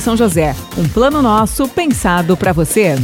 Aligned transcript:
São 0.00 0.16
José. 0.16 0.54
Um 0.76 0.88
plano 0.88 1.22
nosso 1.22 1.68
pensado 1.68 2.36
para 2.36 2.52
você. 2.52 2.96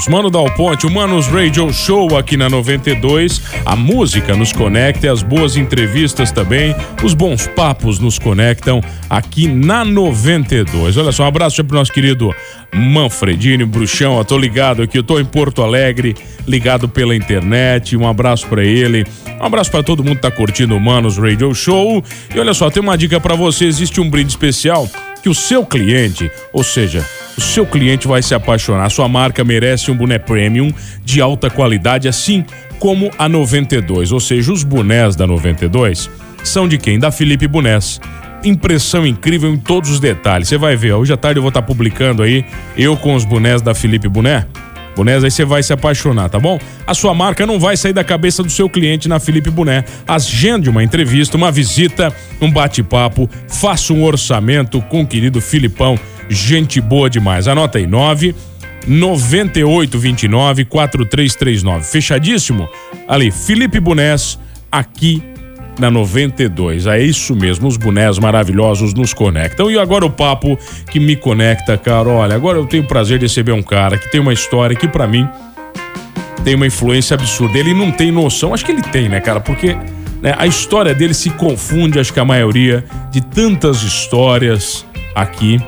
Manos. 0.00 0.08
Mano 0.08 0.30
Dal 0.30 0.50
Ponte, 0.54 0.86
o 0.86 0.90
Manos 0.90 1.26
Radio 1.28 1.72
Show 1.72 2.16
aqui 2.16 2.36
na 2.36 2.48
92. 2.48 3.40
A 3.64 3.74
música 3.74 4.36
nos 4.36 4.52
conecta 4.52 5.10
as 5.10 5.22
boas 5.22 5.56
entrevistas 5.56 6.30
também. 6.30 6.74
Os 7.02 7.14
bons 7.14 7.46
papos 7.46 7.98
nos 7.98 8.18
conectam 8.18 8.82
aqui 9.08 9.48
na 9.48 9.84
92. 9.84 10.96
Olha 10.96 11.10
só, 11.10 11.24
um 11.24 11.26
abraço 11.26 11.64
para 11.64 11.74
o 11.74 11.78
nosso 11.78 11.92
querido 11.92 12.34
Manfredini 12.72 13.64
Bruxão. 13.64 14.18
Eu 14.18 14.24
tô 14.24 14.38
ligado 14.38 14.82
aqui, 14.82 14.98
eu 14.98 15.02
tô 15.02 15.18
em 15.18 15.24
Porto 15.24 15.62
Alegre, 15.62 16.14
ligado 16.46 16.88
pela 16.88 17.16
internet. 17.16 17.96
Um 17.96 18.06
abraço 18.06 18.46
para 18.46 18.62
ele. 18.62 19.04
Um 19.40 19.44
abraço 19.44 19.70
para 19.70 19.82
todo 19.82 20.04
mundo 20.04 20.16
que 20.16 20.22
tá 20.22 20.30
curtindo 20.30 20.76
o 20.76 20.80
Manos 20.80 21.16
Radio 21.16 21.54
Show. 21.54 22.04
E 22.34 22.38
olha 22.38 22.54
só, 22.54 22.70
tem 22.70 22.82
uma 22.82 22.96
dica 22.96 23.18
para 23.18 23.34
você: 23.34 23.64
existe 23.64 24.00
um 24.00 24.08
brinde 24.08 24.30
especial 24.30 24.86
que 25.22 25.28
o 25.28 25.34
seu 25.34 25.64
cliente, 25.64 26.30
ou 26.52 26.62
seja, 26.62 27.04
o 27.40 27.42
seu 27.42 27.64
cliente 27.64 28.06
vai 28.06 28.22
se 28.22 28.34
apaixonar. 28.34 28.90
Sua 28.90 29.08
marca 29.08 29.42
merece 29.42 29.90
um 29.90 29.96
boné 29.96 30.18
premium 30.18 30.70
de 31.02 31.22
alta 31.22 31.48
qualidade, 31.48 32.06
assim 32.06 32.44
como 32.78 33.10
a 33.18 33.30
92. 33.30 34.12
Ou 34.12 34.20
seja, 34.20 34.52
os 34.52 34.62
bonés 34.62 35.16
da 35.16 35.26
92 35.26 36.10
são 36.44 36.68
de 36.68 36.76
quem? 36.76 36.98
Da 36.98 37.10
Felipe 37.10 37.48
Bonés. 37.48 37.98
Impressão 38.44 39.06
incrível 39.06 39.50
em 39.50 39.56
todos 39.56 39.90
os 39.90 40.00
detalhes. 40.00 40.48
Você 40.48 40.58
vai 40.58 40.76
ver, 40.76 40.92
hoje 40.92 41.14
à 41.14 41.16
tarde 41.16 41.38
eu 41.38 41.42
vou 41.42 41.48
estar 41.48 41.62
publicando 41.62 42.22
aí, 42.22 42.44
eu 42.76 42.94
com 42.94 43.14
os 43.14 43.24
bonés 43.24 43.62
da 43.62 43.74
Felipe 43.74 44.06
Boné. 44.06 44.46
Bonés, 44.94 45.24
aí 45.24 45.30
você 45.30 45.44
vai 45.44 45.62
se 45.62 45.72
apaixonar, 45.72 46.28
tá 46.28 46.38
bom? 46.38 46.58
A 46.86 46.92
sua 46.92 47.14
marca 47.14 47.46
não 47.46 47.58
vai 47.58 47.74
sair 47.74 47.94
da 47.94 48.04
cabeça 48.04 48.42
do 48.42 48.50
seu 48.50 48.68
cliente 48.68 49.08
na 49.08 49.18
Felipe 49.18 49.48
Boné. 49.48 49.82
Agende 50.06 50.68
uma 50.68 50.84
entrevista, 50.84 51.38
uma 51.38 51.50
visita, 51.50 52.14
um 52.38 52.50
bate-papo, 52.50 53.30
faça 53.48 53.94
um 53.94 54.04
orçamento 54.04 54.82
com 54.82 55.00
o 55.00 55.06
querido 55.06 55.40
Filipão. 55.40 55.98
Gente 56.32 56.80
boa 56.80 57.10
demais. 57.10 57.48
Anota 57.48 57.78
aí, 57.78 57.88
9 57.88 58.34
9829 58.86 60.64
4339. 60.64 61.84
Fechadíssimo? 61.84 62.68
Ali, 63.08 63.32
Felipe 63.32 63.80
Bonés, 63.80 64.38
aqui 64.70 65.20
na 65.76 65.90
92. 65.90 66.86
É 66.86 67.02
isso 67.02 67.34
mesmo, 67.34 67.66
os 67.66 67.76
bonés 67.76 68.16
maravilhosos 68.18 68.94
nos 68.94 69.12
conectam. 69.12 69.68
E 69.68 69.76
agora 69.76 70.06
o 70.06 70.10
papo 70.10 70.56
que 70.88 71.00
me 71.00 71.16
conecta, 71.16 71.76
cara. 71.76 72.08
Olha, 72.08 72.36
agora 72.36 72.58
eu 72.58 72.66
tenho 72.66 72.84
o 72.84 72.86
prazer 72.86 73.18
de 73.18 73.24
receber 73.24 73.52
um 73.52 73.62
cara 73.62 73.98
que 73.98 74.08
tem 74.08 74.20
uma 74.20 74.32
história 74.32 74.76
que 74.76 74.86
para 74.86 75.08
mim 75.08 75.28
tem 76.44 76.54
uma 76.54 76.66
influência 76.66 77.14
absurda. 77.14 77.58
Ele 77.58 77.74
não 77.74 77.90
tem 77.90 78.12
noção, 78.12 78.54
acho 78.54 78.64
que 78.64 78.70
ele 78.70 78.82
tem, 78.82 79.08
né, 79.08 79.18
cara? 79.20 79.40
Porque 79.40 79.76
né, 80.22 80.32
a 80.38 80.46
história 80.46 80.94
dele 80.94 81.12
se 81.12 81.30
confunde, 81.30 81.98
acho 81.98 82.12
que 82.12 82.20
a 82.20 82.24
maioria 82.24 82.84
de 83.10 83.20
tantas 83.20 83.82
histórias 83.82 84.86
aqui. 85.12 85.60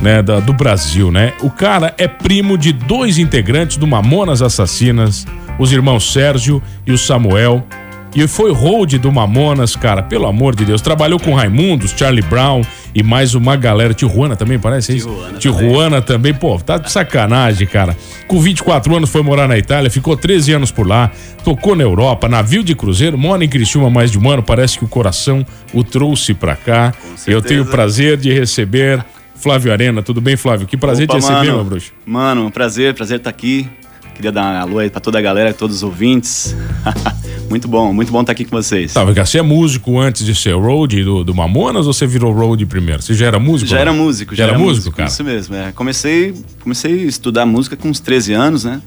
Né, 0.00 0.22
da, 0.22 0.38
do 0.38 0.52
Brasil, 0.52 1.10
né? 1.10 1.34
O 1.42 1.50
cara 1.50 1.92
é 1.98 2.06
primo 2.06 2.56
de 2.56 2.72
dois 2.72 3.18
integrantes 3.18 3.76
do 3.76 3.84
Mamonas 3.84 4.40
Assassinas, 4.40 5.26
os 5.58 5.72
irmãos 5.72 6.12
Sérgio 6.12 6.62
e 6.86 6.92
o 6.92 6.98
Samuel, 6.98 7.66
e 8.14 8.26
foi 8.26 8.52
hold 8.52 8.94
do 8.94 9.12
Mamonas, 9.12 9.76
cara, 9.76 10.02
pelo 10.02 10.26
amor 10.26 10.54
de 10.54 10.64
Deus. 10.64 10.80
Trabalhou 10.80 11.20
com 11.20 11.34
Raimundos, 11.34 11.94
Charlie 11.96 12.22
Brown 12.22 12.62
e 12.94 13.02
mais 13.02 13.34
uma 13.34 13.54
galera. 13.54 13.92
Tijuana 13.92 14.34
também, 14.34 14.58
parece 14.58 14.96
isso? 14.96 15.08
Tijuana, 15.08 15.38
Tijuana 15.38 16.02
também. 16.02 16.34
Pô, 16.34 16.58
tá 16.58 16.78
de 16.78 16.90
sacanagem, 16.90 17.66
cara. 17.66 17.96
Com 18.26 18.40
24 18.40 18.96
anos 18.96 19.10
foi 19.10 19.22
morar 19.22 19.46
na 19.46 19.58
Itália, 19.58 19.90
ficou 19.90 20.16
13 20.16 20.54
anos 20.54 20.70
por 20.70 20.86
lá, 20.86 21.10
tocou 21.44 21.76
na 21.76 21.82
Europa, 21.84 22.28
navio 22.28 22.64
de 22.64 22.74
cruzeiro, 22.74 23.18
mora 23.18 23.44
em 23.44 23.48
Criciúma 23.48 23.90
mais 23.90 24.10
de 24.10 24.18
um 24.18 24.28
ano. 24.28 24.42
Parece 24.42 24.78
que 24.78 24.84
o 24.84 24.88
coração 24.88 25.46
o 25.72 25.84
trouxe 25.84 26.34
pra 26.34 26.56
cá. 26.56 26.94
Eu 27.26 27.42
tenho 27.42 27.62
o 27.62 27.66
prazer 27.66 28.16
de 28.16 28.32
receber 28.32 29.04
Flávio 29.40 29.72
Arena. 29.72 30.02
Tudo 30.02 30.20
bem, 30.20 30.36
Flávio? 30.36 30.66
Que 30.66 30.76
prazer 30.76 31.04
Opa, 31.04 31.18
de 31.18 31.20
receber, 31.20 31.46
mano. 31.46 31.56
meu 31.56 31.64
bruxo. 31.64 31.92
Mano, 32.04 32.46
um 32.46 32.50
prazer, 32.50 32.94
prazer 32.94 33.18
estar 33.18 33.30
aqui. 33.30 33.68
Queria 34.14 34.32
dar 34.32 34.42
uma 34.42 34.60
alô 34.60 34.78
aí 34.80 34.90
pra 34.90 35.00
toda 35.00 35.16
a 35.18 35.22
galera, 35.22 35.54
todos 35.54 35.76
os 35.76 35.82
ouvintes. 35.84 36.56
muito 37.48 37.68
bom, 37.68 37.92
muito 37.92 38.10
bom 38.10 38.20
estar 38.20 38.32
aqui 38.32 38.44
com 38.44 38.56
vocês. 38.56 38.92
Tá, 38.92 39.04
porque 39.04 39.24
você 39.24 39.38
é 39.38 39.42
músico 39.42 39.96
antes 39.98 40.26
de 40.26 40.34
ser 40.34 40.54
road 40.56 41.04
do, 41.04 41.22
do 41.22 41.32
Mamonas 41.32 41.86
ou 41.86 41.92
você 41.92 42.04
virou 42.04 42.32
road 42.32 42.66
primeiro? 42.66 43.00
Você 43.00 43.14
já 43.14 43.26
era 43.26 43.38
músico? 43.38 43.70
Já 43.70 43.76
ou 43.76 43.80
era 43.82 43.92
músico, 43.92 44.34
Já, 44.34 44.44
era, 44.44 44.58
músico, 44.58 44.96
cara? 44.96 45.08
Isso 45.08 45.22
mesmo, 45.22 45.54
é. 45.54 45.70
Comecei, 45.70 46.34
comecei 46.60 47.04
a 47.04 47.04
estudar 47.04 47.46
música 47.46 47.76
com 47.76 47.88
uns 47.88 48.00
13 48.00 48.32
anos, 48.32 48.64
né? 48.64 48.82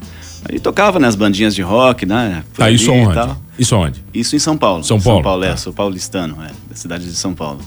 Aí 0.52 0.60
tocava 0.60 1.00
nas 1.00 1.16
bandinhas 1.16 1.56
de 1.56 1.62
rock, 1.62 2.06
né? 2.06 2.44
Por 2.54 2.64
Tá, 2.64 2.70
isso 2.70 2.92
onde? 2.92 3.14
tal. 3.14 3.38
Isso 3.58 3.76
onde? 3.78 4.04
Isso 4.14 4.36
em 4.36 4.40
São 4.40 4.58
Paulo. 4.58 4.84
São 4.84 5.00
Paulo, 5.00 5.20
São 5.20 5.24
Paulo, 5.24 5.44
é. 5.46 5.50
tá. 5.52 5.56
Sou 5.58 5.72
paulistano, 5.72 6.36
é. 6.44 6.48
Da 6.70 6.76
cidade 6.76 7.06
de 7.06 7.16
São 7.16 7.34
Paulo. 7.34 7.60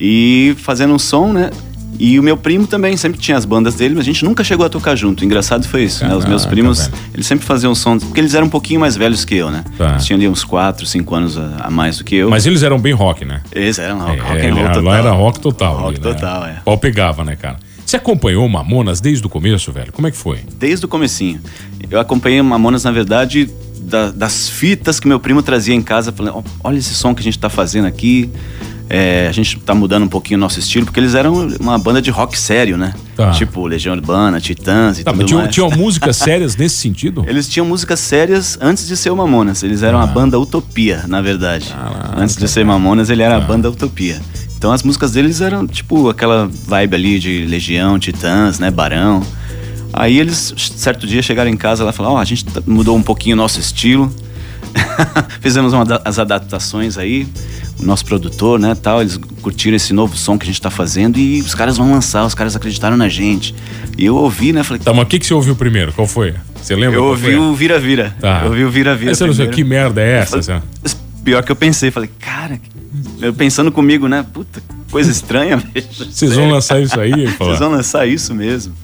E 0.00 0.56
fazendo 0.58 0.92
um 0.92 0.98
som, 0.98 1.32
né? 1.32 1.50
E 1.98 2.18
o 2.18 2.22
meu 2.22 2.36
primo 2.36 2.66
também 2.66 2.94
sempre 2.96 3.18
tinha 3.18 3.38
as 3.38 3.44
bandas 3.46 3.74
dele, 3.74 3.94
mas 3.94 4.02
a 4.02 4.04
gente 4.04 4.22
nunca 4.22 4.44
chegou 4.44 4.66
a 4.66 4.68
tocar 4.68 4.94
junto. 4.94 5.24
Engraçado 5.24 5.66
foi 5.66 5.84
isso, 5.84 6.04
né? 6.06 6.14
Os 6.14 6.26
meus 6.26 6.42
Caraca, 6.42 6.48
primos, 6.50 6.86
velho. 6.88 6.92
eles 7.14 7.26
sempre 7.26 7.46
faziam 7.46 7.74
som, 7.74 7.98
porque 7.98 8.20
eles 8.20 8.34
eram 8.34 8.46
um 8.46 8.50
pouquinho 8.50 8.78
mais 8.80 8.96
velhos 8.96 9.24
que 9.24 9.34
eu, 9.34 9.50
né? 9.50 9.64
Tá. 9.78 9.92
Eles 9.92 10.04
tinham 10.04 10.18
ali 10.18 10.28
uns 10.28 10.44
4, 10.44 10.84
5 10.84 11.14
anos 11.14 11.38
a, 11.38 11.56
a 11.60 11.70
mais 11.70 11.96
do 11.96 12.04
que 12.04 12.16
eu. 12.16 12.28
Mas 12.28 12.44
eles 12.44 12.62
eram 12.62 12.78
bem 12.78 12.92
rock, 12.92 13.24
né? 13.24 13.40
Eles 13.50 13.78
eram 13.78 13.98
rock, 14.00 14.20
rock 14.20 14.36
É, 14.38 14.50
and 14.50 14.54
roll 14.54 14.64
lá 14.64 14.72
total. 14.74 14.94
era 14.94 15.10
rock 15.12 15.40
total. 15.40 15.74
Rock 15.78 15.86
ali, 15.88 16.06
né? 16.06 16.14
total, 16.14 16.44
é. 16.46 16.52
Pau 16.64 16.76
pegava, 16.76 17.24
né, 17.24 17.34
cara? 17.34 17.56
Você 17.86 17.96
acompanhou 17.96 18.44
o 18.44 18.48
Mamonas 18.50 19.00
desde 19.00 19.24
o 19.26 19.30
começo, 19.30 19.72
velho? 19.72 19.90
Como 19.92 20.06
é 20.06 20.10
que 20.10 20.16
foi? 20.18 20.40
Desde 20.58 20.84
o 20.84 20.88
comecinho. 20.88 21.40
Eu 21.88 21.98
acompanhei 21.98 22.40
o 22.40 22.44
Mamonas, 22.44 22.84
na 22.84 22.90
verdade, 22.90 23.48
da- 23.80 24.10
das 24.10 24.48
fitas 24.50 25.00
que 25.00 25.06
meu 25.08 25.18
primo 25.20 25.40
trazia 25.40 25.74
em 25.74 25.80
casa, 25.80 26.12
falando, 26.12 26.38
"Ó, 26.38 26.42
olha 26.64 26.76
esse 26.78 26.92
som 26.94 27.14
que 27.14 27.20
a 27.20 27.24
gente 27.24 27.38
tá 27.38 27.48
fazendo 27.48 27.86
aqui. 27.86 28.28
É, 28.88 29.26
a 29.28 29.32
gente 29.32 29.58
tá 29.58 29.74
mudando 29.74 30.04
um 30.04 30.08
pouquinho 30.08 30.38
o 30.38 30.40
nosso 30.40 30.60
estilo, 30.60 30.84
porque 30.86 31.00
eles 31.00 31.14
eram 31.16 31.48
uma 31.58 31.76
banda 31.76 32.00
de 32.00 32.08
rock 32.10 32.38
sério, 32.38 32.76
né? 32.76 32.94
Tá. 33.16 33.32
Tipo 33.32 33.66
Legião 33.66 33.94
Urbana, 33.96 34.40
Titãs 34.40 35.00
e 35.00 35.04
Tá, 35.04 35.10
tudo 35.10 35.22
mas 35.22 35.26
tinham, 35.28 35.40
mais. 35.42 35.52
tinham 35.54 35.70
músicas 35.70 36.14
sérias 36.18 36.54
nesse 36.56 36.76
sentido? 36.76 37.24
Eles 37.26 37.48
tinham 37.48 37.66
músicas 37.66 37.98
sérias 37.98 38.56
antes 38.60 38.86
de 38.86 38.96
ser 38.96 39.10
o 39.10 39.16
Mamonas. 39.16 39.64
Eles 39.64 39.82
eram 39.82 39.98
Ah. 39.98 40.04
a 40.04 40.06
banda 40.06 40.38
Utopia, 40.38 41.04
na 41.08 41.20
verdade. 41.20 41.74
antes 42.16 42.36
de 42.36 42.46
ser 42.46 42.64
Mamonas, 42.64 43.10
ele 43.10 43.22
Ah. 43.24 43.26
era 43.26 43.36
a 43.38 43.40
banda 43.40 43.68
Utopia. 43.68 44.20
Então 44.56 44.70
as 44.70 44.82
músicas 44.84 45.10
deles 45.12 45.40
eram 45.40 45.66
tipo 45.66 46.08
aquela 46.08 46.48
vibe 46.48 46.94
ali 46.94 47.18
de 47.18 47.44
Legião, 47.46 47.98
Titãs, 47.98 48.58
né, 48.60 48.70
Barão. 48.70 49.20
Aí 49.92 50.18
eles 50.18 50.54
certo 50.76 51.06
dia 51.08 51.22
chegaram 51.22 51.50
em 51.50 51.56
casa 51.56 51.88
e 51.88 51.92
falaram: 51.92 52.14
"Ó, 52.16 52.18
a 52.20 52.24
gente 52.24 52.44
tá- 52.44 52.62
mudou 52.66 52.96
um 52.96 53.02
pouquinho 53.02 53.34
o 53.34 53.36
nosso 53.36 53.58
estilo. 53.58 54.14
Fizemos 55.40 55.72
uma 55.72 55.84
as 56.04 56.18
adaptações 56.18 56.98
aí, 56.98 57.26
o 57.78 57.84
nosso 57.84 58.04
produtor, 58.04 58.58
né, 58.58 58.74
tal, 58.74 59.00
eles 59.00 59.18
curtiram 59.42 59.76
esse 59.76 59.92
novo 59.92 60.16
som 60.16 60.38
que 60.38 60.44
a 60.44 60.46
gente 60.46 60.60
tá 60.60 60.70
fazendo 60.70 61.18
e 61.18 61.40
os 61.40 61.54
caras 61.54 61.76
vão 61.76 61.92
lançar, 61.92 62.24
os 62.24 62.34
caras 62.34 62.56
acreditaram 62.56 62.96
na 62.96 63.08
gente. 63.08 63.54
E 63.98 64.04
eu 64.04 64.16
ouvi, 64.16 64.52
né, 64.52 64.62
falei: 64.62 64.82
Tá, 64.82 64.92
mas 64.92 65.04
o 65.04 65.06
que, 65.06 65.18
que 65.18 65.26
você 65.26 65.34
ouviu 65.34 65.54
primeiro? 65.54 65.92
Qual 65.92 66.06
foi? 66.06 66.34
Você 66.60 66.74
lembra? 66.74 66.98
eu 66.98 67.04
ouvi 67.04 67.36
o 67.36 67.54
Vira-Vira. 67.54 68.14
Tá. 68.20 68.42
Eu 68.42 68.50
ouvi 68.50 68.64
o 68.64 68.70
Vira-Vira. 68.70 69.14
Você 69.14 69.26
não 69.26 69.34
sei, 69.34 69.48
que 69.48 69.62
merda 69.62 70.00
é 70.00 70.18
essa? 70.18 70.38
assim? 70.38 70.60
Pior 71.22 71.42
que 71.42 71.52
eu 71.52 71.56
pensei, 71.56 71.90
falei, 71.90 72.10
cara, 72.20 72.58
eu 73.20 73.32
pensando 73.34 73.70
comigo, 73.70 74.08
né? 74.08 74.24
Puta, 74.32 74.62
coisa 74.90 75.10
estranha. 75.10 75.62
Vocês 76.10 76.32
vão 76.32 76.50
lançar 76.50 76.80
isso 76.80 76.98
aí? 76.98 77.26
Vocês 77.38 77.58
vão 77.58 77.70
lançar 77.70 78.06
isso 78.06 78.34
mesmo. 78.34 78.74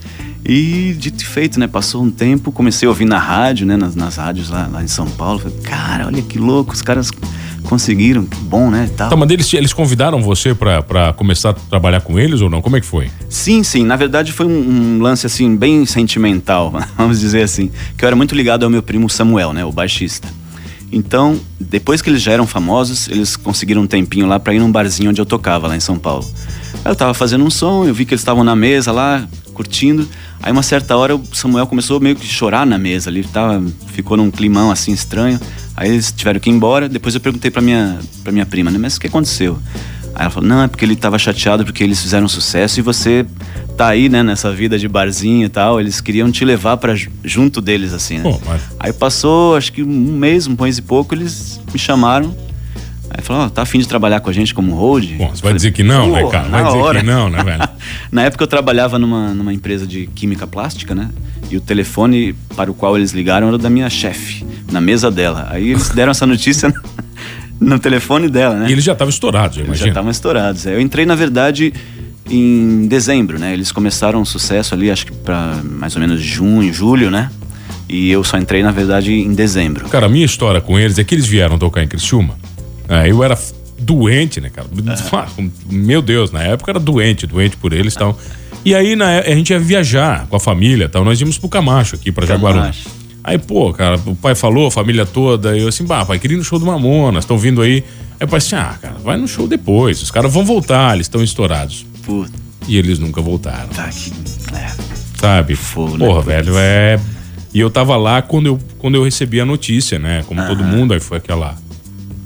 E 0.44 0.94
dito 0.98 1.22
e 1.22 1.26
feito, 1.26 1.58
né? 1.58 1.68
Passou 1.68 2.02
um 2.02 2.10
tempo, 2.10 2.50
comecei 2.50 2.86
a 2.86 2.90
ouvir 2.90 3.04
na 3.04 3.18
rádio, 3.18 3.64
né? 3.64 3.76
Nas, 3.76 3.94
nas 3.94 4.16
rádios 4.16 4.50
lá, 4.50 4.68
lá 4.70 4.82
em 4.82 4.88
São 4.88 5.06
Paulo. 5.06 5.38
Falei, 5.38 5.58
cara, 5.58 6.06
olha 6.06 6.20
que 6.20 6.38
louco, 6.38 6.72
os 6.72 6.82
caras 6.82 7.10
conseguiram, 7.72 8.26
que 8.26 8.36
bom, 8.36 8.70
né? 8.70 8.90
Tal. 8.94 9.08
Tá, 9.08 9.16
mas 9.16 9.30
eles, 9.30 9.54
eles 9.54 9.72
convidaram 9.72 10.20
você 10.20 10.54
pra, 10.54 10.82
pra 10.82 11.14
começar 11.14 11.50
a 11.50 11.52
trabalhar 11.54 12.02
com 12.02 12.18
eles 12.18 12.42
ou 12.42 12.50
não? 12.50 12.60
Como 12.60 12.76
é 12.76 12.80
que 12.82 12.86
foi? 12.86 13.10
Sim, 13.30 13.62
sim. 13.62 13.82
Na 13.82 13.96
verdade 13.96 14.30
foi 14.30 14.44
um, 14.44 14.98
um 14.98 15.00
lance 15.00 15.24
assim 15.24 15.56
bem 15.56 15.86
sentimental, 15.86 16.70
vamos 16.98 17.18
dizer 17.18 17.42
assim, 17.42 17.70
que 17.96 18.04
eu 18.04 18.08
era 18.08 18.14
muito 18.14 18.34
ligado 18.34 18.64
ao 18.64 18.68
meu 18.68 18.82
primo 18.82 19.08
Samuel, 19.08 19.54
né, 19.54 19.64
o 19.64 19.72
baixista. 19.72 20.28
Então, 20.92 21.40
depois 21.58 22.02
que 22.02 22.10
eles 22.10 22.20
já 22.20 22.32
eram 22.32 22.46
famosos, 22.46 23.08
eles 23.08 23.36
conseguiram 23.36 23.80
um 23.80 23.86
tempinho 23.86 24.26
lá 24.26 24.38
para 24.38 24.52
ir 24.52 24.58
num 24.58 24.70
barzinho 24.70 25.08
onde 25.08 25.22
eu 25.22 25.24
tocava 25.24 25.66
lá 25.66 25.74
em 25.74 25.80
São 25.80 25.98
Paulo. 25.98 26.30
Eu 26.84 26.94
tava 26.94 27.14
fazendo 27.14 27.42
um 27.42 27.48
som, 27.48 27.86
eu 27.86 27.94
vi 27.94 28.04
que 28.04 28.12
eles 28.12 28.20
estavam 28.20 28.44
na 28.44 28.54
mesa 28.54 28.92
lá, 28.92 29.26
curtindo. 29.52 30.08
Aí 30.42 30.50
uma 30.52 30.62
certa 30.62 30.96
hora 30.96 31.14
o 31.14 31.22
Samuel 31.32 31.66
começou 31.66 32.00
meio 32.00 32.16
que 32.16 32.26
chorar 32.26 32.66
na 32.66 32.78
mesa 32.78 33.10
ali, 33.10 33.22
tava, 33.24 33.62
ficou 33.88 34.16
num 34.16 34.30
climão 34.30 34.70
assim 34.70 34.92
estranho. 34.92 35.38
Aí 35.76 35.90
eles 35.90 36.12
tiveram 36.12 36.38
que 36.40 36.50
ir 36.50 36.52
embora. 36.52 36.88
Depois 36.88 37.14
eu 37.14 37.20
perguntei 37.20 37.50
pra 37.50 37.62
minha, 37.62 37.98
pra 38.22 38.32
minha 38.32 38.44
prima, 38.46 38.70
né? 38.70 38.78
Mas 38.78 38.96
o 38.96 39.00
que 39.00 39.06
aconteceu? 39.06 39.58
Aí 40.14 40.22
ela 40.22 40.30
falou, 40.30 40.48
não, 40.48 40.62
é 40.62 40.68
porque 40.68 40.84
ele 40.84 40.94
tava 40.96 41.18
chateado 41.18 41.64
porque 41.64 41.82
eles 41.82 42.00
fizeram 42.02 42.28
sucesso 42.28 42.78
e 42.78 42.82
você 42.82 43.24
tá 43.78 43.88
aí, 43.88 44.10
né, 44.10 44.22
nessa 44.22 44.52
vida 44.52 44.78
de 44.78 44.86
barzinho 44.86 45.46
e 45.46 45.48
tal. 45.48 45.80
Eles 45.80 46.02
queriam 46.02 46.30
te 46.30 46.44
levar 46.44 46.76
para 46.76 46.94
junto 47.24 47.60
deles, 47.62 47.94
assim, 47.94 48.18
né? 48.18 48.22
Pô, 48.24 48.38
mas- 48.46 48.60
Aí 48.78 48.92
passou, 48.92 49.56
acho 49.56 49.72
que 49.72 49.82
um 49.82 49.86
mês, 50.16 50.46
um 50.46 50.54
mês 50.60 50.76
e 50.76 50.82
pouco, 50.82 51.14
eles 51.14 51.58
me 51.72 51.78
chamaram. 51.78 52.36
Aí 53.14 53.22
falaram, 53.22 53.46
ó, 53.46 53.48
tá 53.50 53.60
afim 53.62 53.78
de 53.78 53.86
trabalhar 53.86 54.20
com 54.20 54.30
a 54.30 54.32
gente 54.32 54.54
como 54.54 54.74
hold? 54.74 55.12
Bom, 55.18 55.28
você 55.28 55.42
vai 55.42 55.52
dizer 55.52 55.72
que 55.72 55.82
não, 55.82 56.10
né, 56.10 56.26
cara? 56.30 56.48
Vai 56.48 56.64
dizer 56.64 56.78
hora. 56.78 57.00
que 57.00 57.06
não, 57.06 57.28
né, 57.28 57.44
velho? 57.44 57.68
Na 58.10 58.22
época 58.22 58.42
eu 58.44 58.48
trabalhava 58.48 58.98
numa, 58.98 59.34
numa 59.34 59.52
empresa 59.52 59.86
de 59.86 60.06
química 60.14 60.46
plástica, 60.46 60.94
né? 60.94 61.10
E 61.50 61.56
o 61.56 61.60
telefone 61.60 62.34
para 62.56 62.70
o 62.70 62.74
qual 62.74 62.96
eles 62.96 63.12
ligaram 63.12 63.48
era 63.48 63.58
da 63.58 63.68
minha 63.68 63.90
chefe, 63.90 64.46
na 64.70 64.80
mesa 64.80 65.10
dela. 65.10 65.48
Aí 65.50 65.70
eles 65.72 65.90
deram 65.90 66.12
essa 66.12 66.26
notícia 66.26 66.72
no 67.60 67.78
telefone 67.78 68.28
dela, 68.28 68.54
né? 68.56 68.68
E 68.68 68.72
eles 68.72 68.84
já 68.84 68.92
estavam 68.92 69.10
estourados, 69.10 69.58
eu 69.58 69.64
Eles 69.64 69.66
já 69.66 69.84
imagino. 69.84 69.88
estavam 69.90 70.10
estourados. 70.10 70.64
Eu 70.64 70.80
entrei, 70.80 71.04
na 71.04 71.14
verdade, 71.14 71.72
em 72.30 72.86
dezembro, 72.86 73.38
né? 73.38 73.52
Eles 73.52 73.70
começaram 73.70 74.20
um 74.20 74.24
sucesso 74.24 74.74
ali, 74.74 74.90
acho 74.90 75.04
que 75.06 75.12
para 75.12 75.60
mais 75.62 75.94
ou 75.94 76.00
menos 76.00 76.20
junho, 76.22 76.72
julho, 76.72 77.10
né? 77.10 77.30
E 77.88 78.10
eu 78.10 78.24
só 78.24 78.38
entrei, 78.38 78.62
na 78.62 78.70
verdade, 78.70 79.12
em 79.12 79.34
dezembro. 79.34 79.86
Cara, 79.90 80.06
a 80.06 80.08
minha 80.08 80.24
história 80.24 80.62
com 80.62 80.78
eles 80.78 80.98
é 80.98 81.04
que 81.04 81.14
eles 81.14 81.26
vieram 81.26 81.58
tocar 81.58 81.82
em 81.82 81.86
Criciúma. 81.88 82.36
É, 82.92 83.10
eu 83.10 83.22
era 83.24 83.38
doente, 83.78 84.40
né, 84.40 84.50
cara? 84.50 84.68
Meu 85.70 86.02
Deus, 86.02 86.30
na 86.30 86.42
época 86.42 86.70
era 86.72 86.80
doente, 86.80 87.26
doente 87.26 87.56
por 87.56 87.72
eles 87.72 87.94
e 87.94 87.98
tal. 87.98 88.18
E 88.64 88.74
aí 88.74 88.94
na, 88.94 89.10
é- 89.10 89.32
a 89.32 89.34
gente 89.34 89.50
ia 89.50 89.58
viajar 89.58 90.26
com 90.28 90.36
a 90.36 90.40
família 90.40 90.84
e 90.84 90.88
tal. 90.88 91.04
Nós 91.04 91.20
íamos 91.20 91.38
pro 91.38 91.48
Camacho 91.48 91.96
aqui, 91.96 92.12
pra 92.12 92.26
Jaguaruna. 92.26 92.70
Aí, 93.24 93.38
pô, 93.38 93.72
cara, 93.72 94.00
o 94.04 94.14
pai 94.16 94.34
falou, 94.34 94.66
a 94.66 94.70
família 94.70 95.06
toda. 95.06 95.56
Eu 95.56 95.68
assim, 95.68 95.84
bah, 95.84 96.04
pai, 96.04 96.18
queria 96.18 96.36
ir 96.36 96.38
no 96.38 96.44
show 96.44 96.58
do 96.58 96.66
Mamonas, 96.66 97.24
estão 97.24 97.38
vindo 97.38 97.62
aí. 97.62 97.84
Aí 98.20 98.24
o 98.24 98.28
pai 98.28 98.38
assim, 98.38 98.56
ah, 98.56 98.76
cara, 98.80 98.94
vai 99.02 99.16
no 99.16 99.26
show 99.28 99.46
depois. 99.46 100.02
Os 100.02 100.10
caras 100.10 100.32
vão 100.32 100.44
voltar, 100.44 100.94
eles 100.94 101.06
estão 101.06 101.22
estourados. 101.22 101.86
Puta, 102.04 102.32
E 102.66 102.76
eles 102.76 102.98
nunca 102.98 103.20
voltaram, 103.20 103.68
que... 103.68 104.12
É. 104.56 104.70
sabe? 105.20 105.54
Fogo, 105.54 105.96
né? 105.96 106.04
Porra, 106.06 106.20
velho, 106.22 106.54
é. 106.56 106.98
E 107.54 107.60
eu 107.60 107.70
tava 107.70 107.96
lá 107.96 108.22
quando 108.22 108.46
eu, 108.46 108.58
quando 108.78 108.94
eu 108.96 109.04
recebi 109.04 109.40
a 109.40 109.44
notícia, 109.44 109.98
né? 109.98 110.24
Como 110.26 110.44
todo 110.46 110.64
mundo, 110.64 110.92
aí 110.94 111.00
foi 111.00 111.18
aquela. 111.18 111.56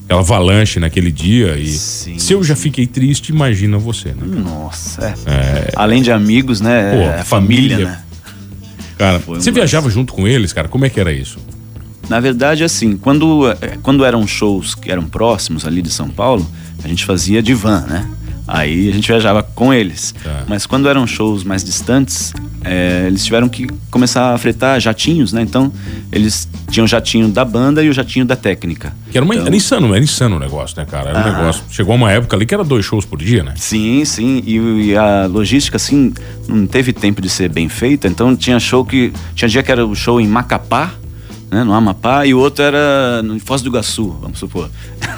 Aquela 0.06 0.20
avalanche 0.20 0.78
naquele 0.80 1.10
dia. 1.12 1.56
E 1.58 1.66
Sim, 1.66 2.18
se 2.18 2.32
eu 2.32 2.42
já 2.42 2.54
fiquei 2.56 2.86
triste, 2.86 3.30
imagina 3.30 3.76
você, 3.76 4.10
né? 4.10 4.22
Nossa, 4.24 5.14
é. 5.26 5.72
Além 5.76 6.00
de 6.00 6.10
amigos, 6.12 6.60
né? 6.60 6.92
Pô, 6.92 7.02
é 7.20 7.24
família, 7.24 7.76
família. 7.76 7.90
né? 7.90 8.02
Cara, 8.96 9.20
Foi 9.20 9.36
um 9.36 9.40
você 9.40 9.50
lance. 9.50 9.60
viajava 9.60 9.90
junto 9.90 10.12
com 10.14 10.26
eles, 10.26 10.52
cara? 10.52 10.68
Como 10.68 10.84
é 10.84 10.88
que 10.88 10.98
era 11.00 11.12
isso? 11.12 11.38
Na 12.08 12.20
verdade, 12.20 12.62
assim, 12.62 12.96
quando, 12.96 13.50
eh, 13.60 13.78
quando 13.82 14.04
eram 14.04 14.24
shows 14.28 14.76
que 14.76 14.90
eram 14.92 15.02
próximos 15.04 15.66
ali 15.66 15.82
de 15.82 15.90
São 15.90 16.08
Paulo, 16.08 16.46
a 16.84 16.88
gente 16.88 17.04
fazia 17.04 17.42
de 17.42 17.52
van, 17.52 17.80
né? 17.82 18.08
Aí 18.48 18.88
a 18.88 18.92
gente 18.92 19.08
viajava 19.08 19.42
com 19.42 19.72
eles. 19.74 20.14
Tá. 20.22 20.44
Mas 20.46 20.66
quando 20.66 20.88
eram 20.88 21.06
shows 21.06 21.42
mais 21.42 21.64
distantes, 21.64 22.32
eh, 22.64 23.04
eles 23.08 23.24
tiveram 23.24 23.48
que 23.48 23.66
começar 23.90 24.32
a 24.34 24.38
fretar 24.38 24.80
jatinhos, 24.80 25.32
né? 25.32 25.42
Então, 25.42 25.72
eles 26.12 26.48
tinham 26.70 26.84
o 26.84 26.88
jatinho 26.88 27.28
da 27.28 27.44
banda 27.44 27.82
e 27.82 27.88
o 27.88 27.92
jatinho 27.92 28.24
da 28.24 28.36
técnica. 28.36 28.94
Que 29.10 29.18
era, 29.18 29.24
uma, 29.24 29.34
Então- 29.34 29.46
era 29.46 29.56
insano, 29.56 29.94
era 29.94 30.02
insano 30.04 30.36
o 30.36 30.38
negócio, 30.38 30.76
né, 30.78 30.84
cara? 30.88 31.10
Era 31.10 31.18
um 31.18 31.22
Ah. 31.22 31.38
negócio. 31.38 31.64
Chegou 31.70 31.94
uma 31.94 32.10
época 32.12 32.36
ali 32.36 32.46
que 32.46 32.54
era 32.54 32.62
dois 32.62 32.84
shows 32.84 33.04
por 33.04 33.18
dia, 33.18 33.42
né? 33.42 33.54
Sim, 33.56 34.04
sim. 34.04 34.42
E, 34.46 34.56
e 34.90 34.96
a 34.96 35.26
logística, 35.26 35.76
assim, 35.76 36.12
não 36.48 36.66
teve 36.66 36.92
tempo 36.92 37.20
de 37.20 37.28
ser 37.28 37.48
bem 37.48 37.68
feita. 37.68 38.06
Então 38.06 38.36
tinha 38.36 38.60
show 38.60 38.84
que. 38.84 39.12
Tinha 39.34 39.48
dia 39.48 39.62
que 39.62 39.72
era 39.72 39.84
o 39.84 39.94
show 39.94 40.20
em 40.20 40.28
Macapá, 40.28 40.92
né, 41.50 41.62
no 41.64 41.72
Amapá, 41.72 42.26
e 42.26 42.34
o 42.34 42.38
outro 42.38 42.62
era 42.64 43.22
no 43.22 43.38
Foz 43.40 43.62
do 43.62 43.68
Iguaçu, 43.68 44.16
vamos 44.20 44.38
supor. 44.38 44.68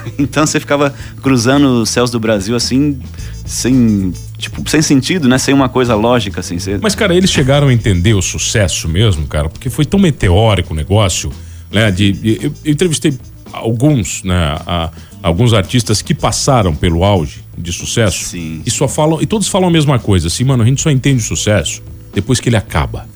então 0.18 0.46
você 0.46 0.58
ficava 0.60 0.94
cruzando 1.22 1.82
os 1.82 1.90
céus 1.90 2.10
do 2.10 2.18
Brasil 2.20 2.54
assim, 2.56 2.98
sem. 3.44 4.12
Tipo, 4.36 4.68
sem 4.70 4.80
sentido, 4.80 5.28
né? 5.28 5.36
Sem 5.38 5.52
uma 5.52 5.68
coisa 5.68 5.94
lógica, 5.96 6.40
assim. 6.40 6.58
Você... 6.58 6.78
Mas, 6.80 6.94
cara, 6.94 7.14
eles 7.14 7.30
chegaram 7.30 7.68
a 7.68 7.72
entender 7.72 8.14
o 8.14 8.22
sucesso 8.22 8.88
mesmo, 8.88 9.26
cara, 9.26 9.48
porque 9.48 9.68
foi 9.68 9.84
tão 9.84 9.98
meteórico 9.98 10.72
o 10.72 10.76
negócio, 10.76 11.32
né? 11.72 11.90
De, 11.90 12.12
de- 12.12 12.38
eu, 12.44 12.54
eu 12.64 12.72
entrevistei 12.72 13.18
alguns, 13.52 14.22
né? 14.22 14.56
a- 14.66 14.90
alguns 15.22 15.52
artistas 15.52 16.00
que 16.00 16.14
passaram 16.14 16.72
pelo 16.74 17.02
auge 17.02 17.40
de 17.56 17.72
sucesso 17.72 18.26
Sim. 18.26 18.62
e 18.64 18.70
só 18.70 18.86
falam, 18.86 19.20
e 19.20 19.26
todos 19.26 19.48
falam 19.48 19.68
a 19.68 19.72
mesma 19.72 19.98
coisa, 19.98 20.28
assim, 20.28 20.44
mano, 20.44 20.62
a 20.62 20.66
gente 20.66 20.80
só 20.80 20.90
entende 20.90 21.20
o 21.20 21.26
sucesso 21.26 21.82
depois 22.14 22.38
que 22.38 22.48
ele 22.48 22.56
acaba. 22.56 23.08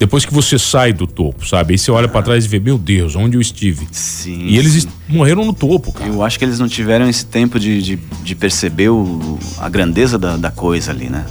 Depois 0.00 0.24
que 0.24 0.32
você 0.32 0.58
sai 0.58 0.94
do 0.94 1.06
topo, 1.06 1.46
sabe? 1.46 1.74
Aí 1.74 1.78
você 1.78 1.90
olha 1.90 2.08
pra 2.08 2.22
trás 2.22 2.46
e 2.46 2.48
vê, 2.48 2.58
meu 2.58 2.78
Deus, 2.78 3.14
onde 3.14 3.36
eu 3.36 3.40
estive? 3.40 3.86
Sim. 3.92 4.46
E 4.46 4.56
eles 4.56 4.72
sim. 4.72 4.88
morreram 5.06 5.44
no 5.44 5.52
topo, 5.52 5.92
cara. 5.92 6.08
Eu 6.08 6.22
acho 6.22 6.38
que 6.38 6.44
eles 6.46 6.58
não 6.58 6.66
tiveram 6.66 7.06
esse 7.06 7.26
tempo 7.26 7.60
de, 7.60 7.82
de, 7.82 7.98
de 8.24 8.34
perceber 8.34 8.88
o, 8.88 9.38
a 9.58 9.68
grandeza 9.68 10.18
da, 10.18 10.38
da 10.38 10.50
coisa 10.50 10.90
ali, 10.90 11.10
né? 11.10 11.26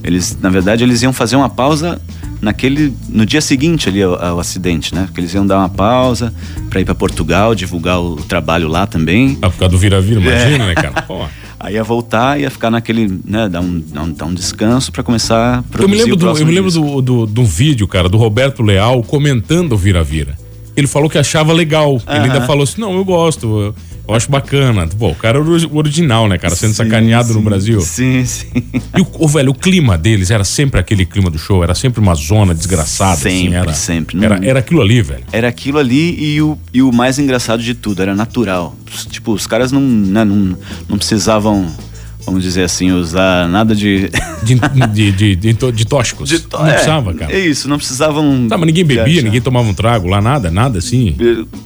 Eles, 0.00 0.38
na 0.40 0.48
verdade, 0.48 0.84
eles 0.84 1.02
iam 1.02 1.12
fazer 1.12 1.34
uma 1.34 1.48
pausa 1.48 2.00
naquele 2.40 2.94
no 3.08 3.26
dia 3.26 3.40
seguinte 3.40 3.88
ali 3.88 4.00
ao, 4.00 4.14
ao 4.14 4.38
acidente, 4.38 4.94
né? 4.94 5.06
Porque 5.06 5.20
eles 5.20 5.34
iam 5.34 5.44
dar 5.44 5.58
uma 5.58 5.68
pausa 5.68 6.32
para 6.70 6.80
ir 6.80 6.84
para 6.84 6.94
Portugal, 6.94 7.52
divulgar 7.52 8.00
o, 8.00 8.14
trabalho 8.14 8.68
lá 8.68 8.86
também. 8.86 9.36
Ah, 9.42 9.50
por 9.50 9.58
causa 9.58 9.72
do 9.72 9.78
vira-vira, 9.78 10.20
imagina, 10.20 10.66
né, 10.68 10.74
cara? 10.74 11.02
Pô. 11.02 11.26
Aí 11.58 11.74
ia 11.74 11.84
voltar, 11.84 12.38
ia 12.40 12.50
ficar 12.50 12.70
naquele, 12.70 13.20
né, 13.24 13.48
dar 13.48 13.60
um, 13.60 13.80
dar 13.80 14.02
um, 14.02 14.12
dar 14.12 14.26
um 14.26 14.34
descanso 14.34 14.90
para 14.92 15.02
começar 15.02 15.36
a 15.36 15.56
Eu 15.58 15.62
produzir 15.70 15.90
me 15.90 15.96
lembro, 15.98 16.16
do, 16.16 16.38
eu 16.38 16.46
me 16.46 16.52
lembro 16.52 16.70
do, 16.70 17.02
do, 17.02 17.26
de 17.26 17.40
um 17.40 17.44
vídeo, 17.44 17.86
cara, 17.86 18.08
do 18.08 18.16
Roberto 18.16 18.62
Leal 18.62 19.02
comentando 19.02 19.72
o 19.72 19.76
Vira-Vira. 19.76 20.36
Ele 20.76 20.86
falou 20.86 21.08
que 21.08 21.16
achava 21.16 21.52
legal. 21.52 22.00
Ele 22.08 22.18
ainda 22.18 22.40
falou 22.42 22.64
assim: 22.64 22.80
não, 22.80 22.94
eu 22.96 23.04
gosto, 23.04 23.74
eu, 24.06 24.14
acho 24.14 24.30
bacana. 24.30 24.86
Pô, 24.86 25.10
o 25.10 25.14
cara 25.14 25.38
era 25.38 25.48
o 25.48 25.76
original, 25.76 26.28
né, 26.28 26.38
cara? 26.38 26.54
Sendo 26.54 26.70
Sim, 26.70 26.84
sacaneado 26.84 27.28
no 27.32 27.38
sim, 27.40 27.44
Brasil. 27.44 27.80
Sim, 27.80 28.24
sim. 28.24 28.46
E 28.96 29.00
o, 29.00 29.06
o 29.18 29.28
velho, 29.28 29.50
o 29.50 29.54
clima 29.54 29.96
deles 29.98 30.30
era 30.30 30.44
sempre 30.44 30.78
aquele 30.80 31.04
clima 31.06 31.30
do 31.30 31.38
show, 31.38 31.62
era 31.62 31.74
sempre 31.74 32.00
uma 32.00 32.14
zona 32.14 32.54
desgraçada. 32.54 33.12
assim, 33.14 33.44
Sempre, 33.44 33.54
era, 33.56 33.72
sempre. 33.72 34.24
Era, 34.24 34.40
era 34.44 34.58
aquilo 34.58 34.80
ali, 34.80 35.02
velho. 35.02 35.24
Era 35.32 35.48
aquilo 35.48 35.78
ali 35.78 36.34
e 36.34 36.42
o, 36.42 36.58
e 36.72 36.82
o 36.82 36.92
mais 36.92 37.18
engraçado 37.18 37.62
de 37.62 37.74
tudo, 37.74 38.02
era 38.02 38.14
natural. 38.14 38.76
Tipo, 39.10 39.32
os 39.32 39.46
caras 39.46 39.72
não, 39.72 39.80
né, 39.80 40.24
não, 40.24 40.56
não 40.88 40.96
precisavam, 40.98 41.70
vamos 42.24 42.42
dizer 42.42 42.64
assim, 42.64 42.90
usar 42.92 43.48
nada 43.48 43.74
de. 43.74 44.10
De, 44.44 44.54
de, 44.92 45.12
de, 45.12 45.36
de, 45.36 45.52
de 45.72 45.84
tóxicos. 45.86 46.28
to- 46.42 46.58
não 46.58 46.66
é, 46.66 46.72
precisava, 46.72 47.14
cara. 47.14 47.32
É 47.32 47.38
isso, 47.38 47.66
não 47.68 47.78
precisavam. 47.78 48.46
Tá, 48.48 48.58
mas 48.58 48.66
ninguém 48.66 48.84
bebia, 48.84 49.22
ninguém 49.22 49.40
tomava 49.40 49.66
um 49.68 49.72
trago 49.74 50.06
lá, 50.06 50.20
nada, 50.20 50.50
nada 50.50 50.78
assim. 50.78 51.16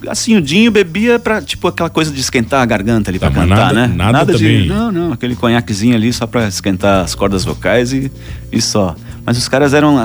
Assim, 0.06 0.36
o 0.36 0.40
Dinho 0.40 0.70
bebia 0.70 1.18
pra, 1.18 1.42
tipo, 1.42 1.66
aquela 1.66 1.90
coisa 1.90 2.10
de 2.12 2.20
esquentar 2.20 2.62
a 2.62 2.66
garganta 2.66 3.10
ali 3.10 3.18
Tá, 3.18 3.30
pra 3.30 3.42
cantar, 3.42 3.56
nada- 3.74 3.88
né? 3.88 3.94
nada 3.96 4.32
de. 4.32 4.38
também. 4.38 4.66
Não, 4.68 4.92
não, 4.92 5.12
aquele 5.12 5.34
conhaquezinho 5.34 5.94
ali 5.96 6.12
só 6.12 6.26
pra 6.26 6.46
esquentar 6.46 7.04
as 7.04 7.14
cordas 7.14 7.44
vocais 7.44 7.92
e, 7.92 8.10
e 8.52 8.60
só. 8.60 8.94
Mas 9.26 9.36
os 9.36 9.48
caras 9.48 9.74
eram. 9.74 10.02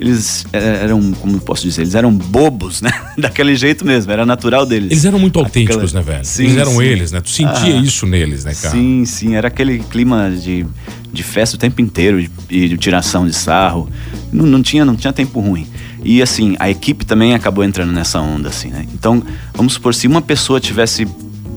Eles 0.00 0.46
eh, 0.54 0.80
eram, 0.84 1.12
como 1.12 1.36
eu 1.36 1.40
posso 1.40 1.62
dizer, 1.64 1.82
eles 1.82 1.94
eram 1.94 2.10
bobos, 2.10 2.80
né? 2.80 2.90
Daquele 3.18 3.54
jeito 3.54 3.84
mesmo, 3.84 4.10
era 4.10 4.24
natural 4.24 4.64
deles. 4.64 4.90
Eles 4.92 5.04
eram 5.04 5.18
muito 5.18 5.38
autênticos, 5.38 5.76
Aquela- 5.94 6.02
né, 6.02 6.12
velho? 6.12 6.24
Sim, 6.24 6.44
eles 6.44 6.56
eram 6.56 6.72
sim. 6.72 6.82
eles, 6.82 7.12
né? 7.12 7.20
Tu 7.20 7.28
sentia 7.30 7.74
Ah. 7.76 7.82
isso 7.82 8.06
neles, 8.06 8.44
né, 8.46 8.54
cara? 8.54 8.74
Sim, 8.74 9.04
sim, 9.04 9.34
era 9.34 9.48
aquele 9.48 9.80
clima 9.80 10.30
de, 10.30 10.64
de 11.12 11.22
festa 11.22 11.56
o 11.56 11.58
tempo 11.58 11.82
inteiro 11.82 12.22
de- 12.22 12.30
e 12.48 12.66
de, 12.66 12.78
tiração 12.78 13.26
de 13.26 13.34
sarro. 13.34 13.90
Não, 14.32 14.46
não, 14.46 14.62
tinha, 14.62 14.86
não 14.86 14.96
tinha 14.96 15.12
tempo 15.12 15.38
ruim. 15.38 15.66
E 16.02 16.22
assim, 16.22 16.56
a 16.58 16.70
equipe 16.70 17.04
também 17.04 17.34
acabou 17.34 17.62
entrando 17.62 17.92
nessa 17.92 18.18
onda, 18.20 18.48
assim, 18.48 18.68
né? 18.70 18.86
Então, 18.94 19.22
vamos 19.52 19.74
supor, 19.74 19.94
se 19.94 20.06
uma 20.06 20.22
pessoa 20.22 20.58
tivesse 20.58 21.06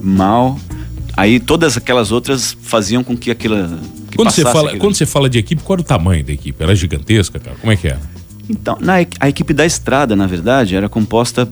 mal, 0.02 0.60
aí 1.16 1.40
todas 1.40 1.78
aquelas 1.78 2.12
outras 2.12 2.58
faziam 2.62 3.06
com 3.06 3.16
que 3.16 3.32
aquilo. 3.32 3.56
Que 4.12 4.18
Quando 4.18 4.32
você, 4.32 4.42
fala, 4.44 4.68
aquilo. 4.68 4.82
quando 4.82 4.96
você 4.96 5.06
fala 5.06 5.30
de 5.30 5.40
equipe, 5.40 5.64
qual 5.64 5.76
era 5.76 5.82
o 5.82 5.86
tamanho 5.86 6.24
da 6.26 6.34
equipe? 6.34 6.62
Era 6.62 6.76
gigantesca, 6.76 7.40
cara? 7.40 7.56
Como 7.60 7.72
é 7.72 7.78
que 7.78 7.88
era? 7.88 8.02
Então, 8.50 8.78
na, 8.80 8.96
a 9.20 9.30
equipe 9.30 9.54
da 9.54 9.66
estrada, 9.66 10.16
na 10.16 10.28
verdade, 10.28 10.76
era 10.76 10.90
composta 10.90 11.48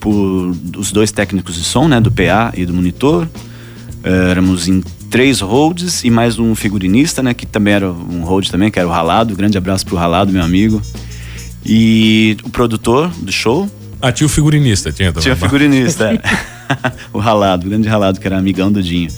por 0.00 0.54
os 0.76 0.92
dois 0.92 1.10
técnicos 1.10 1.56
de 1.56 1.64
som, 1.64 1.88
né? 1.88 2.00
Do 2.00 2.10
PA 2.10 2.52
e 2.56 2.64
do 2.64 2.72
monitor. 2.72 3.28
Eh, 4.04 4.30
Éramos 4.30 4.68
em 4.68 4.82
três 5.10 5.40
holds 5.40 6.04
e 6.04 6.10
mais 6.10 6.38
um 6.38 6.54
figurinista, 6.54 7.22
né? 7.22 7.34
Que 7.34 7.46
também 7.46 7.74
era 7.74 7.90
um 7.90 8.22
hold 8.22 8.48
também, 8.48 8.70
que 8.70 8.78
era 8.78 8.86
o 8.86 8.90
Ralado. 8.90 9.34
Grande 9.34 9.58
abraço 9.58 9.84
pro 9.84 9.96
Ralado, 9.96 10.32
meu 10.32 10.42
amigo. 10.42 10.80
E 11.64 12.36
o 12.44 12.50
produtor 12.50 13.10
do 13.18 13.32
show. 13.32 13.68
Ah, 14.00 14.12
tinha 14.12 14.26
o 14.26 14.30
figurinista, 14.30 14.92
tinha 14.92 15.08
também. 15.08 15.22
Tinha 15.22 15.34
o 15.34 15.36
figurinista, 15.36 16.12
é. 16.12 16.20
o 17.12 17.18
Ralado, 17.18 17.66
o 17.66 17.70
grande 17.70 17.88
Ralado, 17.88 18.20
que 18.20 18.26
era 18.26 18.38
amigão 18.38 18.70
do 18.70 18.82
Dinho. 18.82 19.10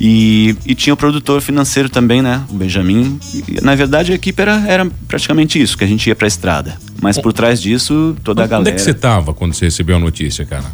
E, 0.00 0.56
e 0.64 0.74
tinha 0.74 0.94
o 0.94 0.96
produtor 0.96 1.42
financeiro 1.42 1.90
também, 1.90 2.22
né? 2.22 2.42
O 2.48 2.54
Benjamin. 2.54 3.20
E, 3.34 3.60
na 3.60 3.74
verdade, 3.74 4.12
a 4.12 4.14
equipe 4.14 4.40
era, 4.40 4.64
era 4.66 4.86
praticamente 5.06 5.60
isso, 5.60 5.76
que 5.76 5.84
a 5.84 5.86
gente 5.86 6.06
ia 6.06 6.16
pra 6.16 6.26
estrada. 6.26 6.78
Mas 7.02 7.18
por 7.18 7.34
trás 7.34 7.60
disso, 7.60 8.16
toda 8.24 8.40
a 8.40 8.44
Onde 8.44 8.50
galera. 8.50 8.70
é 8.70 8.72
que 8.72 8.80
você 8.80 8.94
tava 8.94 9.34
quando 9.34 9.52
você 9.52 9.66
recebeu 9.66 9.96
a 9.96 9.98
notícia, 10.00 10.46
cara? 10.46 10.64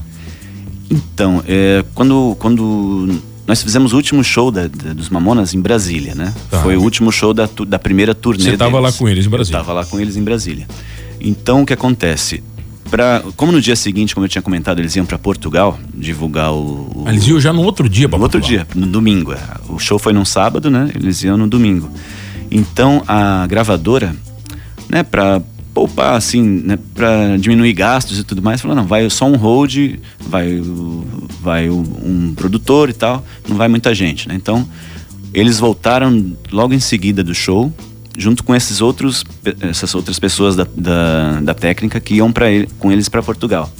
Então, 0.89 1.43
é, 1.49 1.85
quando, 1.93 2.37
quando 2.39 3.21
nós 3.47 3.61
fizemos 3.63 3.93
o 3.93 3.97
último 3.97 4.23
show 4.23 4.53
da, 4.53 4.69
da, 4.69 4.93
dos 4.93 5.09
Mamonas 5.09 5.55
em 5.55 5.61
Brasília, 5.61 6.15
né? 6.15 6.33
Tá. 6.49 6.63
Foi 6.63 6.77
o 6.77 6.83
último 6.83 7.11
show 7.11 7.35
da, 7.35 7.49
da 7.67 7.79
primeira 7.81 8.15
turnê 8.15 8.45
Você 8.45 8.57
tava 8.57 8.79
deles. 8.79 8.93
lá 8.93 8.99
com 8.99 9.09
eles 9.09 9.27
em 9.27 9.31
Brasília. 9.31 9.59
Eu 9.59 9.65
tava 9.65 9.73
lá 9.73 9.85
com 9.85 9.99
eles 9.99 10.17
em 10.17 10.23
Brasília. 10.23 10.69
Então, 11.21 11.63
o 11.63 11.67
que 11.67 11.73
acontece? 11.73 12.45
Pra, 12.91 13.23
como 13.37 13.51
no 13.53 13.61
dia 13.61 13.75
seguinte, 13.75 14.15
como 14.15 14.25
eu 14.27 14.29
tinha 14.29 14.41
comentado, 14.43 14.79
eles 14.79 14.95
iam 14.95 15.05
para 15.05 15.19
Portugal 15.19 15.79
divulgar 15.93 16.53
o... 16.53 16.91
o 16.95 17.05
Ah, 17.07 17.11
Eles 17.13 17.27
iam 17.27 17.41
já 17.41 17.53
no 17.53 17.63
outro 17.63 17.89
dia 17.89 18.09
pra 18.09 18.17
no 18.19 18.25
outro 18.25 18.41
dia, 18.41 18.67
no 18.75 18.87
domingo. 18.87 19.35
O 19.69 19.79
show 19.79 19.99
foi 19.99 20.13
num 20.13 20.25
sábado, 20.25 20.71
né? 20.71 20.91
Eles 20.95 21.23
iam 21.25 21.37
no 21.37 21.49
domingo. 21.49 21.91
Então 22.51 23.03
a 23.09 23.47
gravadora, 23.49 24.15
né, 24.89 25.03
pra 25.03 25.43
poupar, 25.75 26.15
assim, 26.15 26.43
né, 26.43 26.79
pra 26.95 27.37
diminuir 27.37 27.73
gastos 27.73 28.19
e 28.21 28.25
tudo 28.25 28.41
mais, 28.41 28.61
falou: 28.61 28.77
não, 28.77 28.87
vai 28.87 29.11
só 29.11 29.27
um 29.27 29.37
hold, 29.37 29.77
vai, 30.21 30.63
vai 31.43 31.69
um 31.69 32.33
produtor 32.37 32.89
e 32.89 32.93
tal, 32.93 33.25
não 33.49 33.57
vai 33.57 33.69
muita 33.69 33.95
gente, 33.95 34.29
né? 34.29 34.35
Então 34.37 34.67
eles 35.35 35.59
voltaram 35.59 36.33
logo 36.51 36.73
em 36.73 36.81
seguida 36.81 37.23
do 37.23 37.35
show, 37.35 37.71
junto 38.17 38.43
com 38.45 38.55
esses 38.55 38.81
outros, 38.81 39.25
essas 39.61 39.95
outras 39.95 40.19
pessoas 40.19 40.57
da, 40.57 40.67
da, 40.77 41.41
da 41.41 41.55
técnica 41.55 42.01
que 42.01 42.15
iam 42.15 42.33
para 42.33 42.51
ele, 42.51 42.69
com 42.79 42.91
eles 42.91 43.09
para 43.09 43.23
Portugal. 43.23 43.71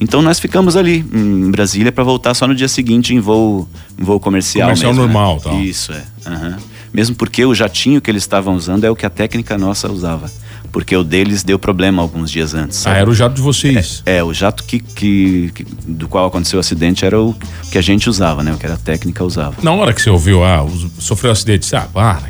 Então 0.00 0.20
nós 0.20 0.40
ficamos 0.40 0.76
ali 0.76 1.04
em 1.12 1.50
Brasília 1.50 1.92
para 1.92 2.02
voltar 2.04 2.34
só 2.34 2.46
no 2.46 2.54
dia 2.54 2.68
seguinte 2.68 3.14
em 3.14 3.20
voo, 3.20 3.68
em 3.98 4.04
voo 4.04 4.18
comercial. 4.18 4.66
Comercial 4.68 4.92
mesmo, 4.92 5.06
né? 5.06 5.12
normal, 5.12 5.40
tal. 5.40 5.60
Isso 5.60 5.92
é. 5.92 6.02
aham. 6.26 6.56
Mesmo 6.92 7.16
porque 7.16 7.44
o 7.44 7.54
jatinho 7.54 8.00
que 8.00 8.08
eles 8.10 8.22
estavam 8.22 8.54
usando 8.54 8.84
é 8.84 8.90
o 8.90 8.94
que 8.94 9.04
a 9.04 9.10
técnica 9.10 9.58
nossa 9.58 9.90
usava, 9.90 10.30
porque 10.70 10.96
o 10.96 11.02
deles 11.02 11.42
deu 11.42 11.58
problema 11.58 12.00
alguns 12.00 12.30
dias 12.30 12.54
antes. 12.54 12.78
Ah, 12.78 12.82
sabe? 12.82 12.98
era 13.00 13.10
o 13.10 13.14
jato 13.14 13.34
de 13.34 13.40
vocês. 13.42 14.00
É, 14.06 14.22
o 14.22 14.32
jato 14.32 14.62
que, 14.62 14.78
que, 14.78 15.50
que- 15.54 15.66
do 15.86 16.06
qual 16.06 16.26
aconteceu 16.26 16.56
o 16.56 16.60
acidente 16.60 17.04
era 17.04 17.20
o 17.20 17.34
que 17.72 17.78
a 17.78 17.82
gente 17.82 18.08
usava, 18.08 18.44
né? 18.44 18.52
O 18.52 18.58
que 18.58 18.66
a 18.66 18.76
técnica 18.76 19.24
usava. 19.24 19.56
Na 19.62 19.72
hora 19.72 19.92
que 19.92 20.00
você 20.00 20.08
ouviu, 20.10 20.44
ah, 20.44 20.64
sofreu 20.98 21.32
acidente, 21.32 21.66
você, 21.66 21.74
ah, 21.74 21.88
para, 21.92 22.28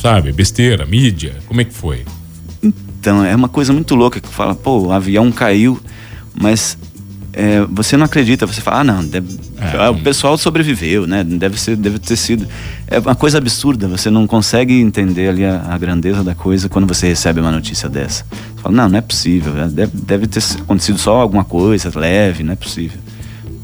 sabe, 0.00 0.32
besteira, 0.32 0.86
mídia, 0.86 1.36
como 1.46 1.60
é 1.60 1.64
que 1.64 1.74
foi? 1.74 2.04
Então, 2.62 3.24
é 3.24 3.34
uma 3.34 3.48
coisa 3.48 3.72
muito 3.72 3.94
louca 3.94 4.20
que 4.20 4.28
fala, 4.28 4.54
pô, 4.54 4.78
o 4.86 4.92
avião 4.92 5.30
caiu, 5.32 5.80
mas 6.38 6.76
é, 7.32 7.60
você 7.70 7.96
não 7.96 8.04
acredita, 8.04 8.46
você 8.46 8.60
fala, 8.60 8.80
ah, 8.80 8.84
não, 8.84 9.04
deve- 9.06 9.38
É. 9.60 9.88
o 9.88 9.98
pessoal 9.98 10.36
sobreviveu, 10.36 11.06
né? 11.06 11.22
Deve, 11.24 11.58
ser, 11.60 11.76
deve 11.76 11.98
ter 11.98 12.16
sido. 12.16 12.46
É 12.86 12.98
uma 12.98 13.14
coisa 13.14 13.38
absurda, 13.38 13.86
você 13.88 14.10
não 14.10 14.26
consegue 14.26 14.74
entender 14.80 15.28
ali 15.28 15.44
a, 15.44 15.62
a 15.68 15.78
grandeza 15.78 16.24
da 16.24 16.34
coisa 16.34 16.68
quando 16.68 16.86
você 16.86 17.08
recebe 17.08 17.40
uma 17.40 17.50
notícia 17.50 17.88
dessa. 17.88 18.24
Você 18.56 18.62
fala, 18.62 18.74
não, 18.74 18.88
não 18.88 18.98
é 18.98 19.02
possível, 19.02 19.56
é, 19.62 19.68
deve, 19.68 19.92
deve 19.96 20.26
ter 20.26 20.42
acontecido 20.60 20.98
só 20.98 21.20
alguma 21.20 21.44
coisa 21.44 21.90
leve, 21.98 22.42
não 22.42 22.52
é 22.52 22.56
possível. 22.56 22.98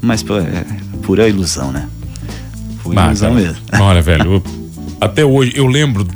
Mas, 0.01 0.23
pô, 0.23 0.37
é 0.37 0.65
pura 1.03 1.27
ilusão, 1.27 1.71
né? 1.71 1.87
Ah, 2.95 3.07
ilusão 3.07 3.33
mesmo. 3.33 3.57
Olha, 3.79 4.01
velho, 4.03 4.33
eu- 4.35 4.43
até 4.99 5.23
hoje 5.25 5.51
eu 5.55 5.67
lembro 5.67 6.07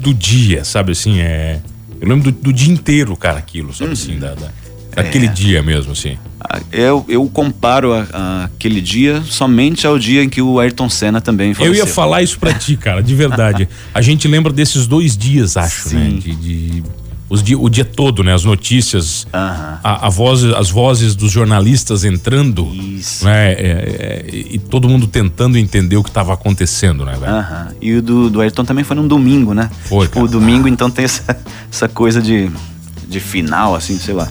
do 0.00 0.14
dia, 0.14 0.64
sabe 0.64 0.92
assim, 0.92 1.20
é. 1.20 1.60
Eu 2.00 2.08
lembro 2.08 2.30
do, 2.30 2.42
do 2.42 2.52
dia 2.52 2.72
inteiro, 2.72 3.16
cara, 3.16 3.38
aquilo, 3.38 3.74
sabe 3.74 3.92
assim, 3.92 4.18
da, 4.18 4.34
da- 4.34 4.50
daquele 4.94 5.26
É. 5.26 5.28
dia 5.28 5.62
mesmo, 5.62 5.92
assim. 5.92 6.16
Ah, 6.40 6.60
Eu, 6.72 7.04
eu 7.08 7.26
comparo 7.28 7.92
a- 7.92 8.06
a 8.12 8.44
aquele 8.44 8.80
dia 8.80 9.22
somente 9.24 9.86
ao 9.86 9.98
dia 9.98 10.22
em 10.22 10.28
que 10.28 10.40
o 10.40 10.58
Ayrton 10.60 10.88
Senna 10.88 11.20
também 11.20 11.48
Eu 11.50 11.54
faleceu. 11.56 11.74
ia 11.84 11.86
falar 11.86 12.22
isso 12.22 12.38
pra 12.38 12.52
ti, 12.54 12.76
cara, 12.76 13.02
de 13.02 13.14
verdade. 13.14 13.68
A 13.92 14.00
gente 14.00 14.26
lembra 14.28 14.52
desses 14.52 14.86
dois 14.86 15.16
dias, 15.16 15.56
acho, 15.56 15.94
né? 15.94 16.08
Sim. 16.10 16.18
De, 16.18 16.34
de- 16.34 16.82
os 16.82 17.07
dia, 17.36 17.58
o 17.58 17.68
dia 17.68 17.84
todo, 17.84 18.22
né? 18.24 18.32
As 18.34 18.44
notícias, 18.44 19.26
Aham. 19.32 19.78
a, 19.84 20.06
a 20.06 20.10
voz, 20.10 20.44
as 20.44 20.70
vozes 20.70 21.14
dos 21.14 21.30
jornalistas 21.30 22.04
entrando, 22.04 22.66
Isso. 22.74 23.24
né? 23.24 23.52
É, 23.52 23.56
é, 23.58 24.26
e 24.34 24.58
todo 24.58 24.88
mundo 24.88 25.06
tentando 25.06 25.58
entender 25.58 25.96
o 25.96 26.02
que 26.02 26.10
estava 26.10 26.32
acontecendo, 26.32 27.04
né? 27.04 27.14
Aham. 27.22 27.68
E 27.80 27.92
o 27.94 28.02
do, 28.02 28.30
do 28.30 28.40
Ayrton 28.40 28.64
também 28.64 28.84
foi 28.84 28.96
num 28.96 29.06
domingo, 29.06 29.52
né? 29.52 29.70
Foi, 29.84 30.06
Tipo, 30.06 30.22
o 30.22 30.28
domingo 30.28 30.66
então 30.68 30.90
tem 30.90 31.04
essa, 31.04 31.36
essa 31.70 31.88
coisa 31.88 32.22
de, 32.22 32.50
de 33.06 33.20
final, 33.20 33.74
assim, 33.74 33.98
sei 33.98 34.14
lá. 34.14 34.28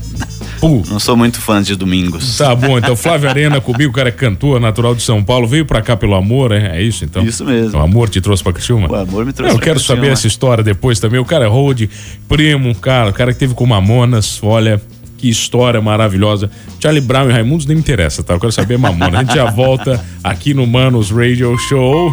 Não 0.61 0.99
sou 0.99 1.15
muito 1.15 1.39
fã 1.39 1.61
de 1.61 1.75
domingos. 1.75 2.37
Tá 2.37 2.55
bom, 2.55 2.77
então 2.77 2.95
Flávio 2.95 3.29
Arena 3.29 3.61
comigo, 3.61 3.91
o 3.91 3.93
cara 3.93 4.09
é 4.09 4.11
cantor, 4.11 4.59
natural 4.59 4.95
de 4.95 5.01
São 5.01 5.23
Paulo, 5.23 5.47
veio 5.47 5.65
pra 5.65 5.81
cá 5.81 5.95
pelo 5.95 6.15
amor, 6.15 6.51
é, 6.51 6.77
é 6.77 6.81
isso 6.81 7.03
então? 7.05 7.23
Isso 7.23 7.45
mesmo. 7.45 7.77
O 7.79 7.81
amor 7.81 8.09
te 8.09 8.19
trouxe 8.21 8.43
pra 8.43 8.53
Criciúma? 8.53 8.89
O 8.91 8.95
amor 8.95 9.25
me 9.25 9.33
trouxe 9.33 9.55
Eu 9.55 9.59
quero 9.59 9.75
Criciúma. 9.75 10.01
saber 10.01 10.11
essa 10.13 10.27
história 10.27 10.63
depois 10.63 10.99
também. 10.99 11.19
O 11.19 11.25
cara 11.25 11.45
é 11.45 11.47
road, 11.47 11.89
primo, 12.27 12.73
cara, 12.75 13.09
o 13.09 13.13
cara 13.13 13.33
que 13.33 13.39
teve 13.39 13.53
com 13.53 13.65
Mamonas, 13.65 14.39
olha, 14.41 14.81
que 15.17 15.29
história 15.29 15.81
maravilhosa. 15.81 16.49
Charlie 16.79 17.01
Brown 17.01 17.29
e 17.29 17.33
Raimundos 17.33 17.65
nem 17.65 17.75
me 17.75 17.81
interessa, 17.81 18.23
tá? 18.23 18.33
Eu 18.35 18.39
quero 18.39 18.51
saber 18.51 18.77
Mamonas. 18.77 19.15
A 19.15 19.23
gente 19.23 19.35
já 19.35 19.49
volta 19.49 20.03
aqui 20.23 20.53
no 20.53 20.65
Manos 20.67 21.09
Radio 21.11 21.57
Show. 21.57 22.11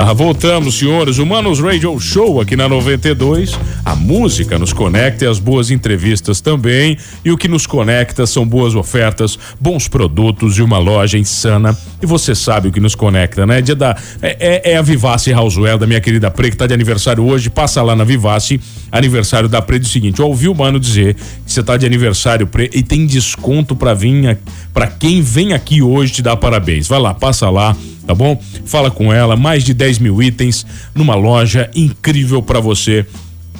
Ah, 0.00 0.12
voltamos, 0.12 0.78
senhores. 0.78 1.18
O 1.18 1.26
Manos 1.26 1.58
Radio 1.58 1.98
Show 1.98 2.40
aqui 2.40 2.54
na 2.54 2.68
92. 2.68 3.58
A 3.84 3.96
música 3.96 4.56
nos 4.56 4.72
conecta 4.72 5.24
e 5.24 5.28
as 5.28 5.40
boas 5.40 5.72
entrevistas 5.72 6.40
também. 6.40 6.96
E 7.24 7.32
o 7.32 7.36
que 7.36 7.48
nos 7.48 7.66
conecta 7.66 8.24
são 8.24 8.46
boas 8.46 8.76
ofertas, 8.76 9.36
bons 9.60 9.88
produtos 9.88 10.56
e 10.56 10.62
uma 10.62 10.78
loja 10.78 11.18
insana. 11.18 11.76
E 12.00 12.06
você 12.06 12.32
sabe 12.32 12.68
o 12.68 12.72
que 12.72 12.78
nos 12.78 12.94
conecta, 12.94 13.44
né? 13.44 13.60
Dia 13.60 13.74
da, 13.74 13.96
é, 14.22 14.36
é- 14.38 14.72
é 14.74 14.76
a 14.76 14.82
Vivace 14.82 15.32
Housewell, 15.32 15.78
da 15.78 15.86
minha 15.86 16.00
querida 16.00 16.30
Pre, 16.30 16.48
que 16.52 16.56
tá 16.56 16.68
de 16.68 16.74
aniversário 16.74 17.24
hoje. 17.24 17.50
Passa 17.50 17.82
lá 17.82 17.96
na 17.96 18.04
Vivace, 18.04 18.60
aniversário 18.92 19.48
da 19.48 19.60
Pre, 19.60 19.80
do 19.80 19.86
seguinte: 19.88 20.20
eu 20.20 20.28
ouvi 20.28 20.48
o 20.48 20.54
mano 20.54 20.78
dizer 20.78 21.14
que 21.14 21.52
você 21.52 21.60
tá 21.60 21.76
de 21.76 21.84
aniversário, 21.84 22.46
Pre, 22.46 22.70
e 22.72 22.84
tem 22.84 23.04
desconto 23.04 23.74
pra 23.74 23.94
vir, 23.94 24.38
para 24.72 24.86
quem 24.86 25.20
vem 25.22 25.54
aqui 25.54 25.82
hoje 25.82 26.12
te 26.12 26.22
dar 26.22 26.36
parabéns. 26.36 26.86
Vai 26.86 27.00
lá, 27.00 27.12
passa 27.14 27.50
lá 27.50 27.76
tá 28.08 28.14
bom? 28.14 28.40
Fala 28.64 28.90
com 28.90 29.12
ela, 29.12 29.36
mais 29.36 29.62
de 29.62 29.74
10 29.74 29.98
mil 29.98 30.22
itens 30.22 30.64
numa 30.94 31.14
loja 31.14 31.70
incrível 31.76 32.42
para 32.42 32.58
você 32.58 33.06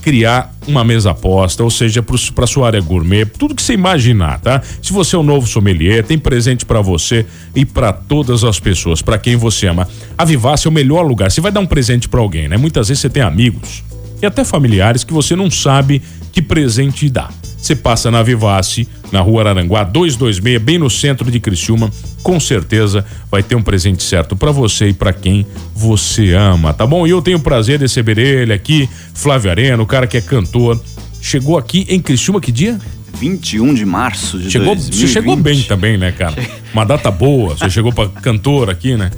criar 0.00 0.54
uma 0.66 0.82
mesa 0.82 1.10
aposta, 1.10 1.62
ou 1.62 1.68
seja, 1.68 2.02
para 2.34 2.46
sua 2.46 2.68
área 2.68 2.80
gourmet, 2.80 3.26
tudo 3.26 3.54
que 3.54 3.62
você 3.62 3.74
imaginar, 3.74 4.40
tá? 4.40 4.62
Se 4.80 4.90
você 4.90 5.16
é 5.16 5.18
um 5.18 5.22
novo 5.22 5.46
sommelier, 5.46 6.02
tem 6.02 6.18
presente 6.18 6.64
para 6.64 6.80
você 6.80 7.26
e 7.54 7.66
para 7.66 7.92
todas 7.92 8.42
as 8.42 8.58
pessoas, 8.58 9.02
para 9.02 9.18
quem 9.18 9.36
você 9.36 9.66
ama. 9.66 9.86
A 10.16 10.24
Vivace 10.24 10.66
é 10.66 10.70
o 10.70 10.72
melhor 10.72 11.02
lugar. 11.02 11.30
Você 11.30 11.42
vai 11.42 11.52
dar 11.52 11.60
um 11.60 11.66
presente 11.66 12.08
para 12.08 12.20
alguém, 12.20 12.48
né? 12.48 12.56
Muitas 12.56 12.88
vezes 12.88 13.02
você 13.02 13.10
tem 13.10 13.22
amigos 13.22 13.84
e 14.22 14.24
até 14.24 14.44
familiares 14.44 15.04
que 15.04 15.12
você 15.12 15.36
não 15.36 15.50
sabe 15.50 16.00
que 16.32 16.40
presente 16.40 17.10
dar. 17.10 17.30
Você 17.68 17.76
passa 17.76 18.10
na 18.10 18.22
Vivace, 18.22 18.88
na 19.12 19.20
rua 19.20 19.42
Araranguá 19.42 19.84
226, 19.84 20.58
bem 20.58 20.78
no 20.78 20.88
centro 20.88 21.30
de 21.30 21.38
Criciúma, 21.38 21.90
com 22.22 22.40
certeza 22.40 23.04
vai 23.30 23.42
ter 23.42 23.56
um 23.56 23.62
presente 23.62 24.02
certo 24.02 24.34
para 24.34 24.50
você 24.50 24.88
e 24.88 24.94
para 24.94 25.12
quem 25.12 25.46
você 25.74 26.32
ama, 26.32 26.72
tá 26.72 26.86
bom? 26.86 27.06
E 27.06 27.10
eu 27.10 27.20
tenho 27.20 27.36
o 27.36 27.42
prazer 27.42 27.76
de 27.76 27.84
receber 27.84 28.16
ele 28.16 28.54
aqui, 28.54 28.88
Flávio 29.12 29.50
Arena, 29.50 29.82
o 29.82 29.86
cara 29.86 30.06
que 30.06 30.16
é 30.16 30.20
cantor. 30.22 30.80
Chegou 31.20 31.58
aqui 31.58 31.84
em 31.90 32.00
Criciúma 32.00 32.40
que 32.40 32.50
dia? 32.50 32.78
21 33.14 33.74
de 33.74 33.84
março 33.84 34.38
de 34.38 34.50
Chegou, 34.50 34.74
2020. 34.74 35.00
você 35.00 35.12
chegou 35.12 35.36
bem 35.36 35.62
também, 35.62 35.96
né, 35.98 36.12
cara? 36.12 36.34
Uma 36.72 36.84
data 36.84 37.10
boa, 37.10 37.56
você 37.56 37.68
chegou 37.70 37.92
para 37.92 38.08
cantor 38.08 38.70
aqui, 38.70 38.96
né? 38.96 39.10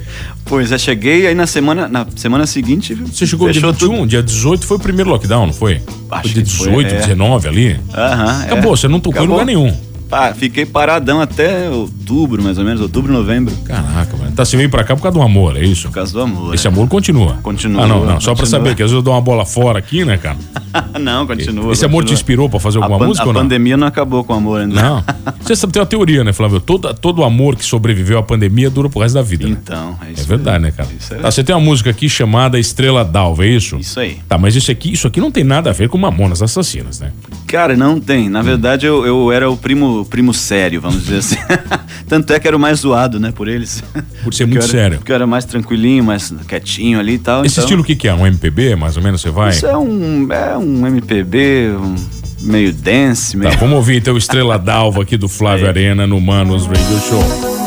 Pois 0.44 0.72
é, 0.72 0.78
cheguei 0.78 1.26
aí 1.26 1.34
na 1.34 1.46
semana, 1.46 1.88
na 1.88 2.06
semana 2.16 2.46
seguinte. 2.46 2.94
Você 2.94 3.26
chegou 3.26 3.48
dia 3.50 3.54
fechou 3.60 3.72
21, 3.72 3.88
tudo. 3.96 4.06
dia 4.08 4.22
18 4.22 4.66
foi 4.66 4.76
o 4.76 4.80
primeiro 4.80 5.10
lockdown, 5.10 5.46
não 5.46 5.52
foi? 5.52 5.82
Acho 6.10 6.22
foi 6.22 6.30
dia 6.32 6.42
que 6.42 6.50
foi, 6.50 6.84
18, 6.84 6.94
é. 6.94 6.98
19 6.98 7.48
ali. 7.48 7.80
Aham. 7.94 8.42
é. 8.42 8.44
Acabou, 8.46 8.76
você 8.76 8.88
não 8.88 9.00
tocou 9.00 9.20
em 9.22 9.24
Acabou. 9.26 9.38
lugar 9.40 9.46
nenhum. 9.46 9.89
Pá, 10.10 10.34
fiquei 10.34 10.66
paradão 10.66 11.20
até 11.20 11.70
outubro, 11.70 12.42
mais 12.42 12.58
ou 12.58 12.64
menos, 12.64 12.80
outubro, 12.80 13.12
novembro. 13.12 13.54
Caraca, 13.64 14.16
mano. 14.16 14.32
Tá, 14.32 14.44
você 14.44 14.56
veio 14.56 14.68
pra 14.68 14.82
cá 14.82 14.96
por 14.96 15.02
causa 15.02 15.16
do 15.16 15.22
amor, 15.22 15.56
é 15.56 15.60
isso? 15.64 15.86
Por 15.88 15.94
causa 15.94 16.12
do 16.12 16.20
amor. 16.20 16.52
Esse 16.52 16.66
é. 16.66 16.70
amor 16.70 16.88
continua. 16.88 17.38
Continua, 17.42 17.84
Ah, 17.84 17.86
não, 17.86 18.04
não. 18.04 18.20
Só 18.20 18.34
pra 18.34 18.42
continua. 18.42 18.46
saber, 18.46 18.74
que 18.74 18.82
às 18.82 18.90
vezes 18.90 18.96
eu 18.96 19.02
dou 19.02 19.14
uma 19.14 19.20
bola 19.20 19.46
fora 19.46 19.78
aqui, 19.78 20.04
né, 20.04 20.16
cara? 20.18 20.36
não, 21.00 21.26
continua. 21.28 21.72
Esse 21.72 21.84
amor 21.84 21.98
te 22.02 22.06
continua. 22.08 22.14
inspirou 22.14 22.50
pra 22.50 22.58
fazer 22.58 22.78
alguma 22.78 23.04
a 23.04 23.06
música 23.06 23.24
A 23.24 23.28
ou 23.28 23.32
não? 23.32 23.42
pandemia 23.42 23.76
não 23.76 23.86
acabou 23.86 24.24
com 24.24 24.32
o 24.32 24.36
amor 24.36 24.62
ainda. 24.62 24.82
Não. 24.82 25.04
Você 25.40 25.54
sabe, 25.54 25.72
tem 25.72 25.80
uma 25.80 25.86
teoria, 25.86 26.24
né, 26.24 26.32
Flávio? 26.32 26.58
Todo, 26.60 26.92
todo 26.94 27.22
amor 27.22 27.54
que 27.54 27.64
sobreviveu 27.64 28.18
à 28.18 28.22
pandemia 28.22 28.68
dura 28.68 28.88
pro 28.88 29.00
resto 29.00 29.14
da 29.14 29.22
vida. 29.22 29.46
né? 29.46 29.56
Então, 29.62 29.96
é 30.08 30.12
isso 30.12 30.22
É 30.22 30.26
verdade, 30.26 30.56
aí. 30.56 30.62
né, 30.62 30.70
cara? 30.72 30.88
Isso, 30.98 31.14
é- 31.14 31.18
Tá, 31.18 31.30
você 31.30 31.44
tem 31.44 31.54
uma 31.54 31.64
música 31.64 31.90
aqui 31.90 32.08
chamada 32.08 32.58
Estrela 32.58 33.04
d'Alva, 33.04 33.44
é 33.44 33.48
isso? 33.48 33.76
isso 33.78 34.00
aí. 34.00 34.18
Tá, 34.28 34.36
mas 34.36 34.56
isso 34.56 34.70
aqui, 34.72 34.92
isso 34.92 35.06
aqui 35.06 35.20
não 35.20 35.30
tem 35.30 35.44
nada 35.44 35.70
a 35.70 35.72
ver 35.72 35.88
com 35.88 35.96
Mamonas 35.96 36.42
Assassinas, 36.42 36.98
né? 36.98 37.12
Cara, 37.46 37.76
não 37.76 38.00
tem. 38.00 38.28
Na 38.28 38.42
verdade, 38.42 38.86
eu, 38.86 39.04
eu 39.06 39.30
era 39.32 39.48
o 39.50 39.56
primo, 39.56 39.99
primo 40.04 40.32
sério, 40.34 40.80
vamos 40.80 41.04
dizer 41.04 41.18
assim. 41.18 41.36
Tanto 42.08 42.32
é 42.32 42.40
que 42.40 42.46
era 42.48 42.56
o 42.56 42.60
mais 42.60 42.80
zoado, 42.80 43.20
né, 43.20 43.32
por 43.32 43.46
eles. 43.48 43.82
Por 44.24 44.34
ser 44.34 44.44
Porque 44.46 44.58
muito 44.58 44.62
era- 44.64 44.68
sério. 44.72 44.98
Porque 44.98 45.12
eu 45.12 45.16
era 45.16 45.26
mais 45.26 45.44
tranquilinho, 45.44 46.02
mais 46.04 46.32
quietinho 46.48 46.98
ali 46.98 47.14
e 47.14 47.18
tal. 47.18 47.44
Esse 47.44 47.54
então- 47.54 47.64
estilo 47.64 47.82
o 47.82 47.84
que, 47.84 47.94
que 47.96 48.08
é? 48.08 48.14
Um 48.14 48.26
MPB, 48.26 48.76
mais 48.76 48.96
ou 48.96 49.02
menos, 49.02 49.20
você 49.20 49.30
vai? 49.30 49.50
Isso 49.50 49.66
é 49.66 49.76
um, 49.76 50.32
é 50.32 50.56
um 50.56 50.86
MPB, 50.86 51.70
um 51.78 51.94
meio 52.42 52.72
dance, 52.72 53.36
meio... 53.36 53.50
Tá, 53.52 53.58
vamos 53.58 53.76
ouvir 53.76 53.98
então 53.98 54.16
Estrela 54.16 54.58
d'Alva 54.58 55.02
aqui 55.02 55.16
do 55.16 55.28
Flávio 55.28 55.68
Arena 55.68 56.06
no 56.06 56.20
Manos 56.20 56.66
Radio 56.66 57.00
Show. 57.08 57.59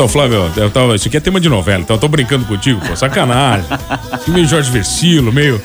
Então, 0.00 0.08
Flávio, 0.08 0.50
eu 0.56 0.70
tava, 0.70 0.96
isso 0.96 1.08
aqui 1.08 1.18
é 1.18 1.20
tema 1.20 1.38
de 1.38 1.50
novela, 1.50 1.82
então 1.82 1.94
eu 1.94 2.00
tô 2.00 2.08
brincando 2.08 2.46
contigo, 2.46 2.80
pô, 2.80 2.96
sacanagem. 2.96 3.66
meio 4.28 4.46
Jorge 4.46 4.70
Versilo, 4.70 5.30
meio, 5.30 5.60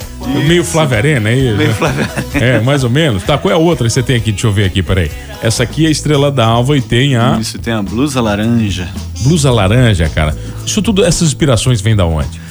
meio 0.45 0.61
Flávio 0.61 0.97
Arena 0.97 1.29
aí. 1.29 1.55
Meio 1.55 1.69
né? 1.69 1.73
Flávio 1.73 2.05
É, 2.33 2.59
mais 2.59 2.83
ou 2.83 2.89
menos. 2.89 3.23
Tá, 3.23 3.37
qual 3.37 3.49
é 3.53 3.55
a 3.55 3.57
outra 3.57 3.87
que 3.87 3.93
você 3.93 4.03
tem 4.03 4.17
aqui? 4.17 4.33
Deixa 4.33 4.47
eu 4.47 4.51
ver 4.51 4.65
aqui, 4.65 4.83
peraí. 4.83 5.09
Essa 5.41 5.63
aqui 5.63 5.85
é 5.85 5.87
a 5.87 5.89
Estrela 5.89 6.29
d'Alva 6.29 6.75
e 6.75 6.81
tem 6.81 7.15
a 7.15 7.37
Isso, 7.39 7.57
tem 7.57 7.73
a 7.73 7.81
blusa 7.81 8.19
laranja. 8.19 8.89
blusa 9.23 9.49
laranja, 9.53 10.09
cara. 10.09 10.35
Isso 10.65 10.81
tudo, 10.81 11.05
essas 11.05 11.29
inspirações 11.29 11.79
vêm 11.79 11.95
da 11.95 12.05
onde? 12.05 12.41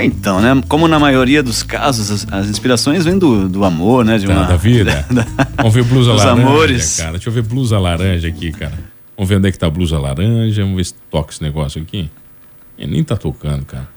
Então, 0.00 0.40
né? 0.40 0.62
Como 0.66 0.88
na 0.88 0.98
maioria 0.98 1.42
dos 1.42 1.62
casos, 1.62 2.10
as, 2.10 2.26
as 2.32 2.48
inspirações 2.48 3.04
vêm 3.04 3.18
do, 3.18 3.50
do 3.50 3.66
amor, 3.66 4.02
né? 4.02 4.16
De 4.16 4.26
Da, 4.26 4.32
uma, 4.32 4.44
da 4.44 4.56
vida? 4.56 5.04
da- 5.12 5.26
Vamos 5.58 5.74
ver 5.74 5.84
blusa 5.84 6.12
Dos 6.12 6.24
laranja, 6.24 6.48
amores. 6.48 6.96
cara. 6.96 7.12
Deixa 7.12 7.28
eu 7.28 7.34
ver 7.34 7.42
blusa 7.42 7.78
laranja 7.78 8.28
aqui, 8.28 8.50
cara. 8.50 8.93
Vamos 9.16 9.28
ver 9.28 9.36
onde 9.36 9.48
é 9.48 9.52
que 9.52 9.58
tá 9.58 9.66
a 9.66 9.70
blusa 9.70 9.98
laranja. 9.98 10.62
Vamos 10.62 10.76
ver 10.76 10.84
se 10.84 10.94
toca 11.10 11.32
esse 11.32 11.42
negócio 11.42 11.80
aqui. 11.80 12.10
Ele 12.78 12.92
nem 12.92 13.04
tá 13.04 13.16
tocando, 13.16 13.64
cara. 13.64 13.88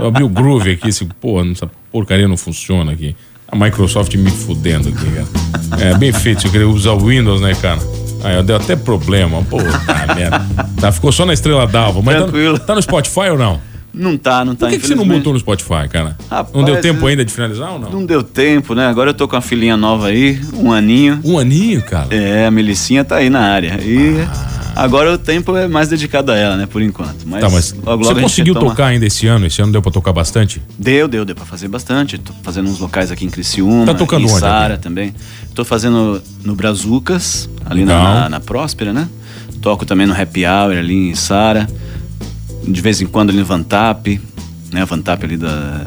Eu 0.00 0.06
abri 0.06 0.22
o 0.24 0.28
Groove 0.28 0.70
aqui, 0.70 0.88
esse, 0.88 1.04
porra, 1.04 1.46
essa 1.50 1.70
porcaria 1.90 2.26
não 2.26 2.36
funciona 2.36 2.92
aqui. 2.92 3.14
A 3.48 3.56
Microsoft 3.56 4.14
me 4.14 4.30
fudendo 4.30 4.88
aqui, 4.88 5.04
cara. 5.10 5.84
É 5.90 5.94
bem 5.98 6.10
feito, 6.12 6.40
se 6.40 6.46
eu 6.46 6.50
queria 6.52 6.68
usar 6.68 6.92
o 6.92 7.06
Windows, 7.06 7.40
né, 7.42 7.54
cara? 7.54 7.78
Aí 8.24 8.42
deu 8.42 8.56
até 8.56 8.76
problema, 8.76 9.42
pô, 9.44 9.58
tá 9.58 10.14
merda. 10.14 10.40
Tá, 10.80 10.90
ficou 10.90 11.12
só 11.12 11.26
na 11.26 11.34
Estrela 11.34 11.66
d'Alva. 11.66 12.00
Mas 12.02 12.14
tá, 12.16 12.22
Tranquilo. 12.22 12.58
tá 12.58 12.74
no 12.74 12.80
Spotify 12.82 13.28
ou 13.30 13.38
não? 13.38 13.60
Não 13.94 14.16
tá, 14.16 14.44
não 14.44 14.54
tá. 14.54 14.66
Por 14.66 14.72
que, 14.72 14.78
que 14.80 14.86
você 14.86 14.94
não 14.94 15.06
botou 15.06 15.32
no 15.34 15.38
Spotify, 15.38 15.86
cara? 15.90 16.16
não 16.30 16.36
Rapaz, 16.38 16.64
deu 16.64 16.80
tempo 16.80 17.02
eu- 17.02 17.06
ainda 17.08 17.24
de 17.24 17.32
finalizar 17.32 17.72
ou 17.72 17.78
não? 17.78 17.90
Não 17.90 18.06
deu 18.06 18.22
tempo, 18.22 18.74
né? 18.74 18.86
Agora 18.86 19.10
eu 19.10 19.14
tô 19.14 19.28
com 19.28 19.36
a 19.36 19.40
filhinha 19.42 19.76
nova 19.76 20.06
aí, 20.06 20.40
um 20.54 20.72
aninho. 20.72 21.20
Um 21.24 21.38
aninho, 21.38 21.82
cara. 21.82 22.08
É, 22.14 22.46
a 22.46 22.50
Melicinha 22.50 23.04
tá 23.04 23.16
aí 23.16 23.28
na 23.28 23.40
área. 23.40 23.78
E 23.82 24.16
agora 24.74 25.12
o 25.12 25.18
tempo 25.18 25.54
é 25.56 25.68
mais 25.68 25.88
dedicado 25.90 26.32
a 26.32 26.36
ela, 26.36 26.56
né? 26.56 26.66
Por 26.66 26.80
enquanto. 26.80 27.26
Mas, 27.26 27.40
Tá, 27.42 27.50
mas 27.50 27.72
logo, 27.84 28.02
logo 28.04 28.14
você 28.16 28.20
conseguiu 28.22 28.54
tocar 28.54 28.86
ainda 28.86 29.04
esse 29.04 29.26
ano? 29.26 29.44
Esse 29.46 29.60
ano 29.60 29.72
deu 29.72 29.82
pra 29.82 29.92
tocar 29.92 30.12
bastante? 30.12 30.62
Deu, 30.78 31.06
deu, 31.06 31.24
deu 31.26 31.34
pra 31.36 31.44
fazer 31.44 31.68
bastante. 31.68 32.16
Tô 32.16 32.32
fazendo 32.42 32.70
uns 32.70 32.78
locais 32.78 33.10
aqui 33.10 33.26
em 33.26 33.30
Criciúma, 33.30 33.84
Tá 33.84 33.94
tocando 33.94 34.22
em 34.22 34.30
onde 34.30 34.40
Sara 34.40 34.78
também. 34.78 35.14
Tô 35.54 35.66
fazendo 35.66 36.22
no 36.42 36.54
Brazucas, 36.54 37.46
ali 37.66 37.84
na, 37.84 38.02
na, 38.22 38.28
na 38.30 38.40
Próspera, 38.40 38.92
né? 38.92 39.06
Toco 39.60 39.84
também 39.84 40.06
no 40.06 40.14
Happy 40.18 40.46
Hour 40.46 40.78
ali 40.78 41.10
em 41.10 41.14
Sara. 41.14 41.68
De 42.66 42.80
vez 42.80 43.00
em 43.00 43.06
quando 43.06 43.30
ali 43.30 43.38
no 43.38 43.44
Vantap, 43.44 44.20
né? 44.72 44.84
Vantap 44.84 45.24
ali 45.24 45.36
da 45.36 45.84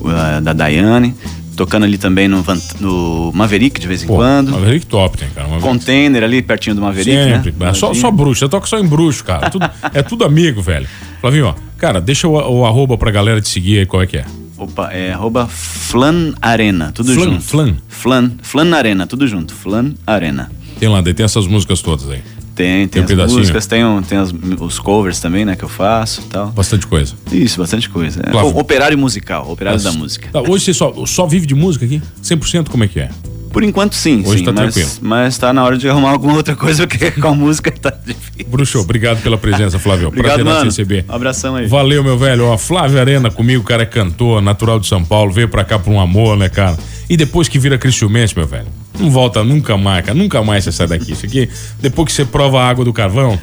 uh, 0.00 0.40
da 0.42 0.52
Daiane. 0.52 1.14
Tocando 1.56 1.84
ali 1.84 1.96
também 1.96 2.28
no, 2.28 2.42
Van- 2.42 2.60
no 2.80 3.32
Maverick 3.34 3.80
de 3.80 3.88
vez 3.88 4.02
em 4.02 4.06
Pô, 4.06 4.16
quando. 4.16 4.50
Maverick 4.52 4.84
top, 4.84 5.16
tem, 5.16 5.28
cara. 5.30 5.48
Maverick. 5.48 5.66
Container 5.66 6.22
ali 6.22 6.42
pertinho 6.42 6.76
do 6.76 6.82
Maverick, 6.82 7.10
Sempre. 7.16 7.54
né? 7.58 7.72
Só, 7.72 7.94
só 7.94 8.10
bruxo. 8.10 8.44
Eu 8.44 8.48
toco 8.50 8.68
só 8.68 8.78
em 8.78 8.86
bruxo, 8.86 9.24
cara. 9.24 9.48
Tudo- 9.48 9.70
é 9.94 10.02
tudo 10.02 10.24
amigo, 10.26 10.60
velho. 10.60 10.86
Flavinho, 11.18 11.46
ó. 11.46 11.54
Cara, 11.78 11.98
deixa 11.98 12.28
o, 12.28 12.32
o 12.32 12.66
arroba 12.66 12.98
pra 12.98 13.10
galera 13.10 13.40
te 13.40 13.48
seguir 13.48 13.78
aí, 13.78 13.86
qual 13.86 14.02
é 14.02 14.06
que 14.06 14.18
é? 14.18 14.26
Opa, 14.58 14.90
é 14.92 15.12
arroba 15.12 15.46
Flan 15.46 16.34
Arena, 16.42 16.92
tudo 16.92 17.14
Flan, 17.14 17.24
junto. 17.24 17.42
Flan. 17.42 17.76
Flan, 17.88 18.32
Flan 18.42 18.76
Arena, 18.76 19.06
tudo 19.06 19.26
junto. 19.26 19.54
Flan 19.54 19.94
Arena. 20.06 20.50
Tem 20.78 20.90
lá, 20.90 21.00
daí 21.00 21.14
tem 21.14 21.24
essas 21.24 21.46
músicas 21.46 21.80
todas 21.80 22.08
aí. 22.10 22.20
Tem, 22.56 22.88
tem, 22.88 22.88
Tem 22.88 23.02
as 23.02 23.08
pedacinho? 23.10 23.38
músicas, 23.38 23.66
tem, 23.66 23.84
um- 23.84 24.00
tem 24.02 24.16
as- 24.18 24.32
os 24.60 24.78
covers 24.78 25.20
também, 25.20 25.44
né, 25.44 25.54
que 25.54 25.62
eu 25.62 25.68
faço 25.68 26.22
e 26.22 26.24
tal. 26.24 26.46
Bastante 26.48 26.86
coisa. 26.86 27.14
Isso, 27.30 27.60
bastante 27.60 27.88
coisa. 27.88 28.20
É. 28.26 28.30
Flávio. 28.30 28.50
O- 28.50 28.58
Operário 28.58 28.96
musical, 28.98 29.48
operário 29.50 29.78
da 29.80 29.90
Mas- 29.90 29.98
música. 30.00 30.28
Tá, 30.32 30.40
hoje 30.40 30.64
você 30.64 30.72
só, 30.74 30.92
só 31.06 31.26
vive 31.26 31.46
de 31.46 31.54
música 31.54 31.84
aqui? 31.84 32.00
100% 32.22 32.70
como 32.70 32.82
é 32.82 32.88
que 32.88 32.98
é? 32.98 33.10
Por 33.52 33.62
enquanto, 33.62 33.94
sim, 33.94 34.22
Hoje 34.26 34.38
sim. 34.40 34.44
tá 34.44 34.52
mas, 34.52 34.74
tranquilo. 34.74 34.90
mas 35.00 35.38
tá 35.38 35.50
na 35.52 35.64
hora 35.64 35.78
de 35.78 35.88
arrumar 35.88 36.10
alguma 36.10 36.34
outra 36.34 36.54
coisa, 36.56 36.86
porque 36.86 37.10
com 37.20 37.28
a 37.28 37.34
música 37.34 37.70
tá 37.70 37.90
difícil. 38.04 38.46
Bruxo, 38.50 38.78
obrigado 38.80 39.22
pela 39.22 39.38
presença, 39.38 39.78
Flávio. 39.78 40.08
Obrigado, 40.08 40.34
Prazer 40.36 40.44
te 40.44 40.54
mano. 40.54 40.64
receber. 40.64 41.04
Um 41.08 41.14
abração 41.14 41.56
aí. 41.56 41.66
Valeu, 41.66 42.02
meu 42.04 42.18
velho. 42.18 42.44
Ó, 42.46 42.58
Flávio 42.58 42.98
Arena 43.00 43.30
comigo, 43.30 43.62
o 43.62 43.64
cara 43.66 43.82
é 43.82 43.86
cantor, 43.86 44.42
natural 44.42 44.78
de 44.80 44.86
São 44.86 45.02
Paulo, 45.04 45.30
veio 45.32 45.48
pra 45.48 45.64
cá 45.64 45.78
por 45.78 45.90
um 45.90 46.00
amor, 46.00 46.36
né, 46.36 46.48
cara? 46.50 46.76
E 47.08 47.16
depois 47.16 47.48
que 47.48 47.58
vira 47.58 47.78
cristiumense, 47.78 48.36
meu 48.36 48.46
velho, 48.46 48.66
não 48.98 49.10
volta 49.10 49.44
nunca 49.44 49.76
mais, 49.76 50.04
cara. 50.04 50.18
Nunca 50.18 50.42
mais 50.42 50.64
você 50.64 50.72
sai 50.72 50.86
daqui. 50.88 51.12
Isso 51.12 51.24
aqui, 51.26 51.48
depois 51.80 52.06
que 52.06 52.12
você 52.12 52.24
prova 52.24 52.60
a 52.60 52.68
água 52.68 52.84
do 52.84 52.92
carvão, 52.92 53.38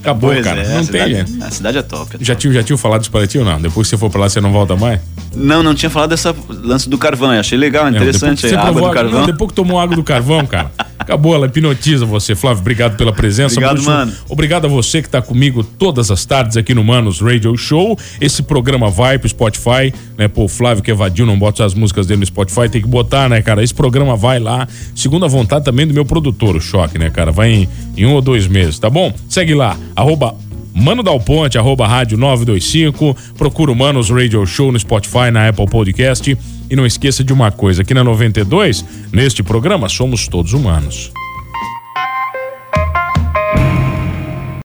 acabou, 0.00 0.30
Pois 0.32 0.44
cara. 0.44 0.62
é, 0.62 0.68
não 0.76 0.86
tem 0.86 1.02
cidade. 1.02 1.42
A 1.44 1.50
cidade 1.50 1.78
é 1.78 1.82
top. 1.82 2.16
é 2.16 2.24
Já 2.24 2.34
top. 2.34 2.40
tinha, 2.40 2.52
já 2.54 2.62
tinha 2.62 2.76
falado 2.78 3.02
isso 3.02 3.10
para 3.10 3.26
ti 3.26 3.38
ou 3.38 3.44
não? 3.44 3.60
Depois 3.60 3.86
que 3.86 3.90
você 3.90 3.98
for 3.98 4.08
pra 4.10 4.22
lá, 4.22 4.28
você 4.28 4.40
não 4.40 4.50
volta 4.52 4.74
mais? 4.76 5.00
Não, 5.34 5.62
não 5.62 5.74
tinha 5.74 5.90
falado 5.90 6.10
dessa 6.10 6.34
lance 6.48 6.88
do 6.88 6.96
carvão. 6.96 7.32
Eu 7.34 7.40
achei 7.40 7.58
legal, 7.58 7.88
interessante. 7.88 8.42
depois 8.42 8.52
que 8.52 8.56
a 8.56 8.60
água 8.60 8.72
provou 8.72 8.88
do 8.88 8.94
carvão. 8.94 9.20
Não, 9.20 9.26
depois 9.26 9.48
que 9.50 9.54
tomou 9.54 9.78
água 9.80 9.94
do 9.96 10.02
carvão, 10.04 10.46
cara. 10.46 10.70
Acabou, 11.02 11.34
ela 11.34 11.46
hipnotiza 11.46 12.06
você. 12.06 12.34
Flávio, 12.34 12.60
obrigado 12.60 12.96
pela 12.96 13.12
presença. 13.12 13.54
Obrigado, 13.54 13.74
Bruxo. 13.74 13.90
mano. 13.90 14.12
Obrigado 14.28 14.64
a 14.66 14.68
você 14.68 15.02
que 15.02 15.08
tá 15.08 15.20
comigo 15.20 15.62
todas 15.64 16.10
as 16.10 16.24
tardes 16.24 16.56
aqui 16.56 16.74
no 16.74 16.84
Manos 16.84 17.20
Radio 17.20 17.56
Show. 17.56 17.98
Esse 18.20 18.42
programa 18.42 18.88
vai 18.88 19.18
pro 19.18 19.28
Spotify, 19.28 19.92
né? 20.16 20.28
Pô, 20.28 20.44
o 20.44 20.48
Flávio 20.48 20.82
que 20.82 20.90
evadiu, 20.90 21.26
não 21.26 21.38
bota 21.38 21.64
as 21.64 21.74
músicas 21.74 22.06
dele 22.06 22.20
no 22.20 22.26
Spotify, 22.26 22.68
tem 22.68 22.80
que 22.80 22.88
botar, 22.88 23.28
né, 23.28 23.42
cara? 23.42 23.62
Esse 23.62 23.74
programa 23.74 24.16
vai 24.16 24.38
lá, 24.38 24.66
segundo 24.94 25.24
a 25.24 25.28
vontade 25.28 25.64
também 25.64 25.86
do 25.86 25.92
meu 25.92 26.04
produtor, 26.04 26.56
o 26.56 26.60
Choque, 26.60 26.98
né, 26.98 27.10
cara? 27.10 27.32
Vai 27.32 27.50
em, 27.50 27.68
em 27.96 28.06
um 28.06 28.14
ou 28.14 28.22
dois 28.22 28.46
meses, 28.46 28.78
tá 28.78 28.88
bom? 28.88 29.12
Segue 29.28 29.54
lá, 29.54 29.76
arroba 29.96 30.34
Mano 30.74 31.02
Dal 31.02 31.20
Ponte, 31.20 31.58
arroba 31.58 31.86
rádio 31.86 32.16
925. 32.16 33.16
Procura 33.36 33.70
o 33.70 33.76
Manos 33.76 34.08
Radio 34.08 34.44
Show 34.46 34.72
no 34.72 34.78
Spotify, 34.78 35.30
na 35.30 35.48
Apple 35.48 35.66
Podcast. 35.66 36.36
E 36.72 36.76
não 36.76 36.86
esqueça 36.86 37.22
de 37.22 37.34
uma 37.34 37.52
coisa: 37.52 37.82
aqui 37.82 37.92
na 37.92 38.02
92, 38.02 38.82
neste 39.12 39.42
programa, 39.42 39.90
somos 39.90 40.26
todos 40.26 40.54
humanos. 40.54 41.12